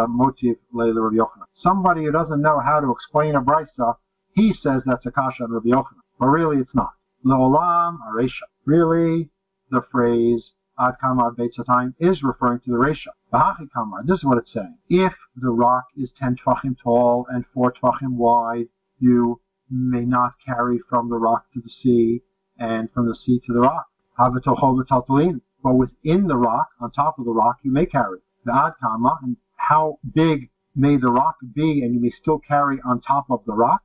motiv 0.08 0.56
Rabbi 0.72 1.16
Yochanan. 1.16 1.48
Somebody 1.62 2.06
who 2.06 2.12
doesn't 2.12 2.42
know 2.42 2.60
how 2.60 2.80
to 2.80 2.92
explain 2.92 3.36
a 3.36 3.42
brisa, 3.42 3.96
he 4.34 4.54
says 4.54 4.82
that's 4.86 5.06
a 5.06 5.12
kasha 5.12 5.44
on 5.44 5.52
Rabbi 5.52 5.70
Yochanan. 5.70 6.02
But 6.20 6.28
really 6.28 6.58
it's 6.58 6.74
not. 6.74 6.94
Leolam 7.26 8.00
aresha. 8.08 8.48
Really, 8.66 9.30
the 9.72 9.82
phrase 9.92 10.52
ad 10.78 10.96
kamar 11.00 11.32
beit 11.32 11.54
time 11.66 11.96
is 12.00 12.22
referring 12.24 12.60
to 12.62 12.72
the 12.72 12.78
resha. 12.78 13.12
Bahachi 13.32 13.68
kamar, 13.74 14.04
this 14.06 14.18
is 14.20 14.26
what 14.26 14.38
it's 14.38 14.52
saying. 14.52 14.78
If 14.90 15.14
the 15.36 15.50
rock 15.50 15.86
is 15.96 16.12
10 16.20 16.36
tvachim 16.46 16.76
tall 16.84 17.26
and 17.30 17.46
4 17.54 17.74
tvachim 17.74 18.16
wide, 18.16 18.68
you 19.00 19.40
may 19.70 20.06
not 20.06 20.34
carry 20.46 20.80
from 20.90 21.10
the 21.10 21.18
rock 21.18 21.46
to 21.54 21.62
the 21.62 21.70
sea 21.70 22.22
and 22.58 22.92
from 22.92 23.08
the 23.08 23.16
sea 23.16 23.40
to 23.46 23.54
the 23.54 23.62
rock. 23.62 23.88
But 24.18 25.76
within 25.76 26.28
the 26.28 26.38
rock, 26.38 26.68
on 26.82 26.92
top 26.92 27.18
of 27.18 27.26
the 27.26 27.32
rock, 27.32 27.60
you 27.64 27.72
may 27.72 27.86
carry. 27.86 28.20
The 28.46 28.54
Ad 28.54 28.74
adkama, 28.84 29.18
and 29.24 29.38
how 29.56 30.00
big 30.14 30.50
may 30.76 30.98
the 30.98 31.12
rock 31.12 31.38
be, 31.54 31.82
and 31.84 31.94
you 31.94 32.02
may 32.02 32.12
still 32.12 32.40
carry 32.40 32.80
on 32.86 33.00
top 33.00 33.30
of 33.30 33.46
the 33.46 33.54
rock? 33.54 33.82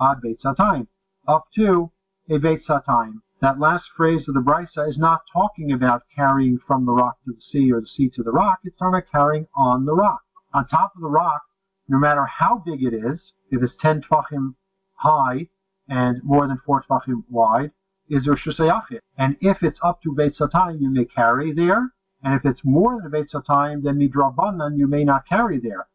Ad 0.00 0.20
beit 0.22 0.40
satayim. 0.40 0.88
Up 1.26 1.50
to 1.54 1.92
satayim. 2.28 3.20
That 3.40 3.58
last 3.58 3.84
phrase 3.96 4.26
of 4.28 4.34
the 4.34 4.40
brisa 4.40 4.88
is 4.88 4.98
not 4.98 5.22
talking 5.32 5.72
about 5.72 6.02
carrying 6.14 6.58
from 6.66 6.86
the 6.86 6.92
rock 6.92 7.18
to 7.24 7.32
the 7.32 7.40
sea 7.40 7.72
or 7.72 7.80
the 7.80 7.86
sea 7.86 8.10
to 8.16 8.22
the 8.22 8.32
rock. 8.32 8.60
It's 8.64 8.76
talking 8.76 8.98
about 8.98 9.10
carrying 9.10 9.46
on 9.54 9.84
the 9.84 9.94
rock. 9.94 10.22
On 10.52 10.66
top 10.66 10.92
of 10.96 11.02
the 11.02 11.08
rock, 11.08 11.42
no 11.88 11.98
matter 11.98 12.26
how 12.26 12.58
big 12.64 12.82
it 12.82 12.92
is, 12.92 13.32
if 13.50 13.62
it's 13.62 13.74
10 13.80 14.02
tvachim 14.02 14.54
high 14.96 15.48
and 15.88 16.22
more 16.22 16.46
than 16.46 16.58
four 16.66 16.82
tvachim 16.82 17.24
wide 17.30 17.72
is 18.08 18.26
Rosh. 18.26 18.46
And 19.16 19.36
if 19.40 19.62
it's 19.62 19.78
up 19.82 20.02
to 20.02 20.14
Beit 20.14 20.36
Satayim, 20.36 20.80
you 20.80 20.90
may 20.90 21.04
carry 21.04 21.52
there. 21.52 21.92
And 22.22 22.34
if 22.34 22.44
it's 22.44 22.60
more 22.64 23.00
than 23.00 23.10
Beit 23.10 23.30
Satayim, 23.30 23.82
then 23.82 23.98
Midrabanan, 23.98 24.76
you 24.76 24.86
may 24.86 25.04
not 25.04 25.26
carry 25.26 25.58
there. 25.58 25.86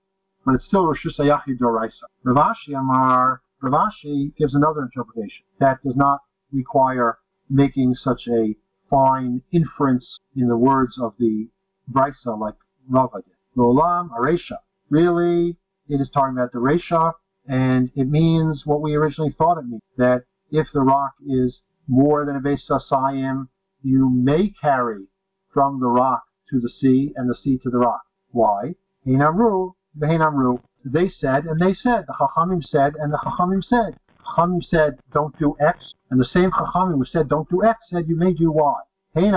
But 0.46 0.56
it's 0.56 0.66
still 0.66 0.88
Rosh 0.88 1.06
Doraisa. 1.06 2.04
Rav 2.24 2.56
Ashi 2.56 2.78
Amar, 2.78 3.42
Rav 3.64 3.90
Ashi 3.90 4.36
gives 4.36 4.56
another 4.56 4.82
interpretation 4.82 5.46
that 5.60 5.82
does 5.84 5.96
not 5.96 6.20
require 6.52 7.18
making 7.50 7.96
such 7.96 8.28
a 8.28 8.56
fine 8.90 9.42
inference 9.54 10.20
in 10.36 10.50
the 10.50 10.58
words 10.58 11.00
of 11.02 11.14
the 11.18 11.48
Brisa 11.90 12.38
like 12.38 12.56
Rava 12.90 13.22
did. 13.24 13.34
Lolam 13.58 14.10
Aresha. 14.10 14.58
Really, 14.90 15.58
it 15.88 16.02
is 16.02 16.10
talking 16.14 16.38
about 16.38 16.52
the 16.52 16.60
Resha 16.60 17.14
and 17.48 17.90
it 17.96 18.10
means 18.10 18.64
what 18.66 18.82
we 18.82 18.96
originally 18.96 19.34
thought 19.38 19.58
it 19.58 19.66
meant, 19.66 19.84
that 19.98 20.24
if 20.52 20.68
the 20.74 20.82
rock 20.82 21.14
is 21.26 21.62
more 21.88 22.26
than 22.26 22.36
a 22.36 22.42
base 22.42 22.64
sasayim, 22.70 23.48
you 23.82 24.10
may 24.10 24.50
carry 24.62 25.06
from 25.54 25.80
the 25.80 25.88
rock 25.88 26.24
to 26.50 26.60
the 26.60 26.70
sea 26.70 27.14
and 27.16 27.30
the 27.30 27.36
sea 27.44 27.58
to 27.64 27.70
the 27.70 27.78
rock. 27.78 28.02
Why? 28.32 28.76
Hinamru, 29.06 29.74
Hinamru. 29.98 30.62
They 30.86 31.10
said, 31.10 31.46
and 31.46 31.60
they 31.62 31.74
said, 31.74 32.06
the 32.08 32.14
Chachamim 32.14 32.62
said, 32.62 32.96
and 32.98 33.14
the 33.14 33.18
Chachamim 33.18 33.64
said. 33.64 33.96
Chachamim 34.26 34.62
said, 34.64 35.00
don't 35.14 35.38
do 35.40 35.56
X, 35.60 35.94
and 36.10 36.20
the 36.20 36.26
same 36.26 36.52
Chachamim 36.52 36.98
who 36.98 37.06
said, 37.06 37.30
don't 37.30 37.50
do 37.50 37.64
X, 37.64 37.80
said, 37.90 38.08
you 38.10 38.18
may 38.18 38.34
do 38.34 38.52
Y. 38.52 38.82
They 39.16 39.32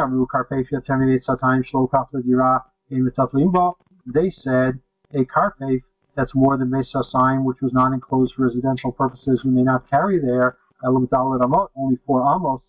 said, 4.30 4.80
a 5.12 5.24
Karpef 5.24 5.82
that's 6.16 6.34
more 6.34 6.56
than 6.56 6.70
Mesa 6.70 7.04
sign, 7.10 7.44
which 7.44 7.60
was 7.60 7.72
not 7.72 7.92
enclosed 7.92 8.34
for 8.34 8.46
residential 8.46 8.90
purposes, 8.90 9.44
we 9.44 9.50
may 9.50 9.62
not 9.62 9.88
carry 9.88 10.18
there, 10.18 10.56
only 10.84 11.06
four 12.06 12.22
amos. 12.22 12.60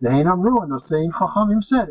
The 0.00 0.10
Hainam 0.10 0.40
Ru, 0.40 0.60
and 0.60 0.72
the 0.72 0.80
same 0.90 1.12
Chachamim 1.12 1.62
said, 1.62 1.88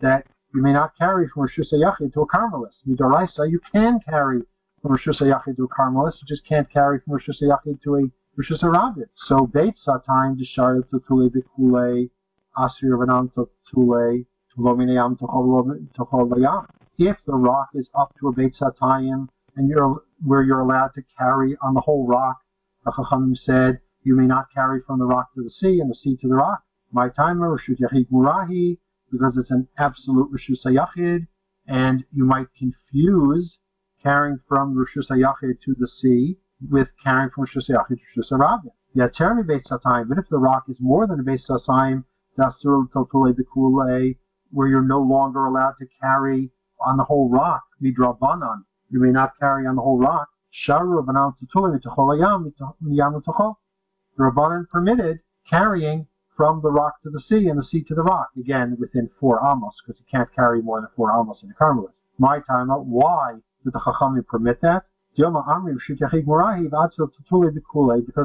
that 0.00 0.26
you 0.56 0.62
may 0.62 0.72
not 0.72 0.96
carry 0.96 1.28
from 1.28 1.42
Rosh 1.42 1.58
Yachid 1.70 2.14
to 2.14 2.22
a 2.22 2.26
Carmelist. 2.26 2.76
Midoraisa, 2.88 3.50
you 3.50 3.60
can 3.70 4.00
carry 4.00 4.40
from 4.80 4.92
Rosh 4.92 5.06
Yachid 5.06 5.56
to 5.56 5.64
a 5.64 5.68
Carmelist, 5.68 6.22
you 6.22 6.26
just 6.26 6.46
can't 6.46 6.68
carry 6.72 6.98
from 7.00 7.12
Rosh 7.12 7.28
Yachid 7.28 7.82
to 7.82 7.96
a 7.96 8.02
Rosh 8.36 8.62
Rabbit. 8.62 9.10
So 9.26 9.46
Beit 9.46 9.74
Satayim 9.86 10.38
Deshayel 10.40 10.82
Tutule 10.88 11.30
Bikule 11.30 12.08
Asir 12.56 12.96
Vanan 12.96 13.30
Tutule 13.34 14.24
Tulominayam 14.56 15.18
Tocholayam. 15.18 16.66
If 16.96 17.18
the 17.26 17.34
rock 17.34 17.68
is 17.74 17.90
up 17.94 18.14
to 18.18 18.28
a 18.28 18.32
Beit 18.32 18.54
Satayim 18.58 19.28
and 19.56 19.68
you're 19.68 20.02
where 20.24 20.42
you're 20.42 20.60
allowed 20.60 20.92
to 20.94 21.02
carry 21.18 21.54
on 21.60 21.74
the 21.74 21.82
whole 21.82 22.06
rock, 22.06 22.38
the 22.86 22.92
Chachamim 22.92 23.36
said 23.44 23.80
you 24.04 24.16
may 24.16 24.24
not 24.24 24.46
carry 24.54 24.80
from 24.86 25.00
the 25.00 25.04
rock 25.04 25.34
to 25.34 25.42
the 25.42 25.50
sea 25.50 25.80
and 25.80 25.90
the 25.90 25.94
sea 25.94 26.16
to 26.22 26.28
the 26.28 26.34
rock. 26.34 26.62
My 26.92 27.10
time 27.10 27.40
Rishut 27.40 27.78
Yachid 27.78 28.08
Murahi 28.08 28.78
because 29.10 29.36
it's 29.36 29.50
an 29.50 29.68
absolute 29.78 30.30
Rishus 30.32 30.64
Yachid, 30.64 31.26
and 31.66 32.04
you 32.12 32.24
might 32.24 32.46
confuse 32.58 33.58
carrying 34.02 34.38
from 34.48 34.74
Rishus 34.74 35.10
Yachid 35.10 35.60
to 35.64 35.74
the 35.78 35.88
sea 36.00 36.38
with 36.70 36.88
carrying 37.02 37.30
from 37.30 37.46
Rishus 37.46 37.68
Yachid 37.68 37.98
to 37.98 38.20
Rishus 38.20 38.38
Rabin. 38.38 38.70
Yet 38.94 39.14
Termi 39.14 39.42
Beis 39.42 39.62
Satayim, 39.64 40.08
but 40.08 40.18
if 40.18 40.28
the 40.30 40.38
rock 40.38 40.64
is 40.68 40.76
more 40.80 41.06
than 41.06 41.20
a 41.20 41.22
Beis 41.22 41.42
Satayim, 41.48 42.04
Dasur 42.38 42.90
Totule 42.92 43.34
Bekule, 43.34 44.16
where 44.50 44.68
you're 44.68 44.82
no 44.82 45.00
longer 45.00 45.44
allowed 45.44 45.74
to 45.78 45.86
carry 46.00 46.50
on 46.80 46.96
the 46.96 47.04
whole 47.04 47.28
rock, 47.28 47.62
Midrabanan, 47.82 48.64
you 48.90 49.00
may 49.00 49.10
not 49.10 49.32
carry 49.38 49.66
on 49.66 49.76
the 49.76 49.82
whole 49.82 49.98
rock. 49.98 50.28
Sharu 50.66 51.02
Rabbanan 51.02 51.34
Tutule 51.42 51.78
Mitacholayam 51.78 52.52
Miyam 52.82 53.22
The 53.24 54.22
Rabbanan 54.22 54.68
permitted 54.68 55.20
carrying 55.50 56.06
from 56.36 56.60
the 56.62 56.70
rock 56.70 57.00
to 57.02 57.10
the 57.10 57.20
sea 57.28 57.48
and 57.48 57.58
the 57.58 57.64
sea 57.64 57.82
to 57.84 57.94
the 57.94 58.02
rock. 58.02 58.28
Again, 58.38 58.76
within 58.78 59.08
four 59.18 59.40
amos, 59.40 59.74
because 59.84 59.98
you 59.98 60.06
can't 60.10 60.32
carry 60.34 60.60
more 60.60 60.80
than 60.80 60.90
four 60.94 61.10
amos 61.10 61.42
in 61.42 61.48
the 61.48 61.54
Carmelist. 61.54 61.94
My 62.18 62.40
time 62.40 62.68
why 62.68 63.34
did 63.64 63.72
the 63.72 63.80
Chachamim 63.80 64.26
permit 64.26 64.60
that? 64.62 64.84
Because 65.16 65.32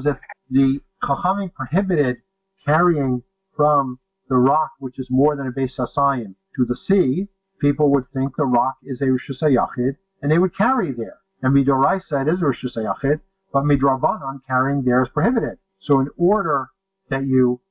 if 0.06 0.18
the 0.50 0.82
Chachamim 1.04 1.54
prohibited 1.54 2.18
carrying 2.66 3.24
from 3.56 4.00
the 4.30 4.36
rock, 4.36 4.72
which 4.80 5.00
is 5.00 5.08
more 5.10 5.36
than 5.36 5.48
a 5.48 5.52
Beis 5.52 5.76
Sasayim, 5.78 6.36
to 6.56 6.66
the 6.66 6.76
sea, 6.76 7.28
people 7.60 7.92
would 7.92 8.10
think 8.14 8.36
the 8.36 8.46
rock 8.46 8.76
is 8.84 9.00
a 9.02 9.06
Rishus 9.06 9.42
Yachid, 9.42 9.96
and 10.22 10.32
they 10.32 10.38
would 10.38 10.56
carry 10.56 10.92
there. 10.92 11.18
And 11.42 11.56
Midoraisa, 11.56 12.22
it 12.22 12.28
is 12.28 12.40
Rishus 12.40 12.76
Yachid, 12.76 13.22
but 13.54 13.64
Midrabanan, 13.64 14.42
carrying 14.46 14.84
there 14.84 15.02
is 15.02 15.10
prohibited. 15.10 15.58
So 15.80 16.00
in 16.00 16.10
order 16.18 16.70
that 17.10 17.26
you 17.26 17.62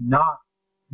not 0.00 0.38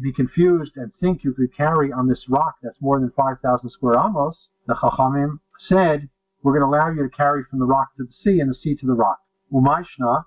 be 0.00 0.12
confused 0.12 0.76
and 0.76 0.92
think 1.00 1.24
you 1.24 1.32
could 1.32 1.54
carry 1.56 1.92
on 1.92 2.08
this 2.08 2.28
rock 2.28 2.56
that's 2.62 2.80
more 2.80 3.00
than 3.00 3.10
5,000 3.16 3.70
square 3.70 3.94
amos, 3.94 4.48
the 4.66 4.74
Chachamim 4.74 5.38
said, 5.58 6.08
we're 6.42 6.58
going 6.58 6.70
to 6.70 6.76
allow 6.76 6.90
you 6.90 7.02
to 7.02 7.16
carry 7.16 7.44
from 7.48 7.58
the 7.58 7.64
rock 7.64 7.88
to 7.96 8.04
the 8.04 8.12
sea 8.22 8.40
and 8.40 8.50
the 8.50 8.54
sea 8.54 8.74
to 8.76 8.86
the 8.86 8.92
rock. 8.92 9.18
Umayshna, 9.52 10.24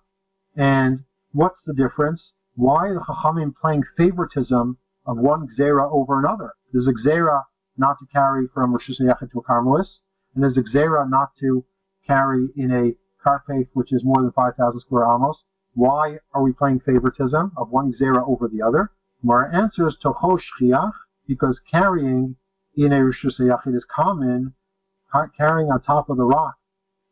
and 0.56 1.04
what's 1.34 1.60
the 1.66 1.74
difference? 1.74 2.32
Why 2.56 2.90
the 2.90 3.00
Chachamim 3.00 3.54
playing 3.56 3.84
favoritism 3.96 4.78
of 5.06 5.18
one 5.18 5.48
Gzera 5.48 5.90
over 5.92 6.20
another? 6.20 6.54
There's 6.72 6.88
a 6.88 6.94
Gzera 6.94 7.44
not 7.78 8.00
to 8.00 8.06
carry 8.12 8.48
from 8.54 8.74
Rosh 8.74 8.90
Hashanah 8.90 9.32
to 9.32 9.40
a 9.40 9.44
Carmelis, 9.44 10.00
and 10.34 10.44
there's 10.44 10.58
a 10.58 10.64
Gzera 10.64 11.10
not 11.10 11.32
to 11.40 11.64
carry 12.06 12.50
in 12.56 12.72
a 12.72 12.96
Karpef, 13.26 13.68
which 13.74 13.94
is 13.94 14.04
more 14.04 14.22
than 14.22 14.32
5,000 14.32 14.80
square 14.82 15.06
amos. 15.06 15.44
Why 15.80 16.20
are 16.34 16.44
we 16.44 16.52
playing 16.52 16.82
favoritism 16.82 17.54
of 17.56 17.70
one 17.70 17.94
zera 17.94 18.22
over 18.28 18.50
the 18.50 18.62
other? 18.62 18.92
Our 19.26 19.50
answer 19.50 19.88
is 19.88 19.96
toho 20.04 20.38
shchiach, 20.38 20.92
because 21.26 21.58
carrying 21.72 22.36
in 22.76 22.92
a 22.92 22.98
Rishus 22.98 23.40
Yachid 23.40 23.78
is 23.78 23.86
common. 23.86 24.56
Carrying 25.38 25.72
on 25.72 25.82
top 25.82 26.10
of 26.10 26.18
the 26.18 26.26
rock, 26.26 26.56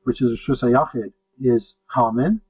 which 0.04 0.22
is 0.22 0.38
Rishus 0.38 0.64
Yachid, 0.64 1.14
is 1.40 1.76
common. 1.90 2.42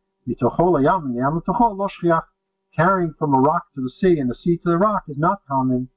Carrying 2.76 3.14
from 3.20 3.36
a 3.36 3.40
rock 3.40 3.66
to 3.76 3.82
the 3.82 3.92
sea 4.02 4.20
and 4.20 4.28
the 4.28 4.36
sea 4.36 4.58
to 4.58 4.72
the 4.72 4.78
rock 4.80 5.04
is 5.08 5.20
not 5.20 5.46
common. 5.48 5.88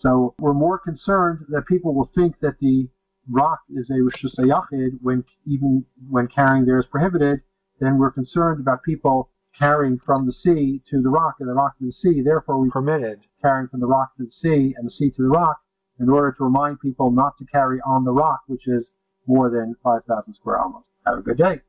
So 0.00 0.34
we're 0.40 0.54
more 0.54 0.80
concerned 0.80 1.46
that 1.50 1.66
people 1.68 1.94
will 1.94 2.10
think 2.16 2.40
that 2.40 2.58
the 2.58 2.88
rock 3.30 3.60
is 3.70 3.88
a 3.90 4.00
Rishus 4.00 4.98
when 5.02 5.24
even 5.46 5.84
when 6.10 6.26
carrying 6.26 6.64
there 6.64 6.80
is 6.80 6.86
prohibited, 6.86 7.42
then 7.78 7.96
we're 7.96 8.10
concerned 8.10 8.58
about 8.58 8.82
people 8.82 9.30
carrying 9.58 9.98
from 9.98 10.26
the 10.26 10.32
sea 10.32 10.80
to 10.90 11.02
the 11.02 11.08
rock 11.08 11.36
and 11.40 11.48
the 11.48 11.54
rock 11.54 11.76
to 11.78 11.86
the 11.86 11.92
sea. 11.92 12.22
Therefore, 12.22 12.58
we 12.58 12.70
permitted 12.70 13.20
carrying 13.42 13.68
from 13.68 13.80
the 13.80 13.86
rock 13.86 14.16
to 14.16 14.24
the 14.24 14.32
sea 14.32 14.74
and 14.76 14.86
the 14.86 14.90
sea 14.90 15.10
to 15.10 15.22
the 15.22 15.28
rock 15.28 15.60
in 15.98 16.08
order 16.08 16.32
to 16.32 16.44
remind 16.44 16.80
people 16.80 17.10
not 17.10 17.36
to 17.38 17.44
carry 17.46 17.80
on 17.80 18.04
the 18.04 18.12
rock, 18.12 18.42
which 18.46 18.68
is 18.68 18.84
more 19.26 19.50
than 19.50 19.74
5,000 19.82 20.34
square 20.34 20.58
miles. 20.68 20.84
Have 21.06 21.18
a 21.18 21.22
good 21.22 21.38
day. 21.38 21.60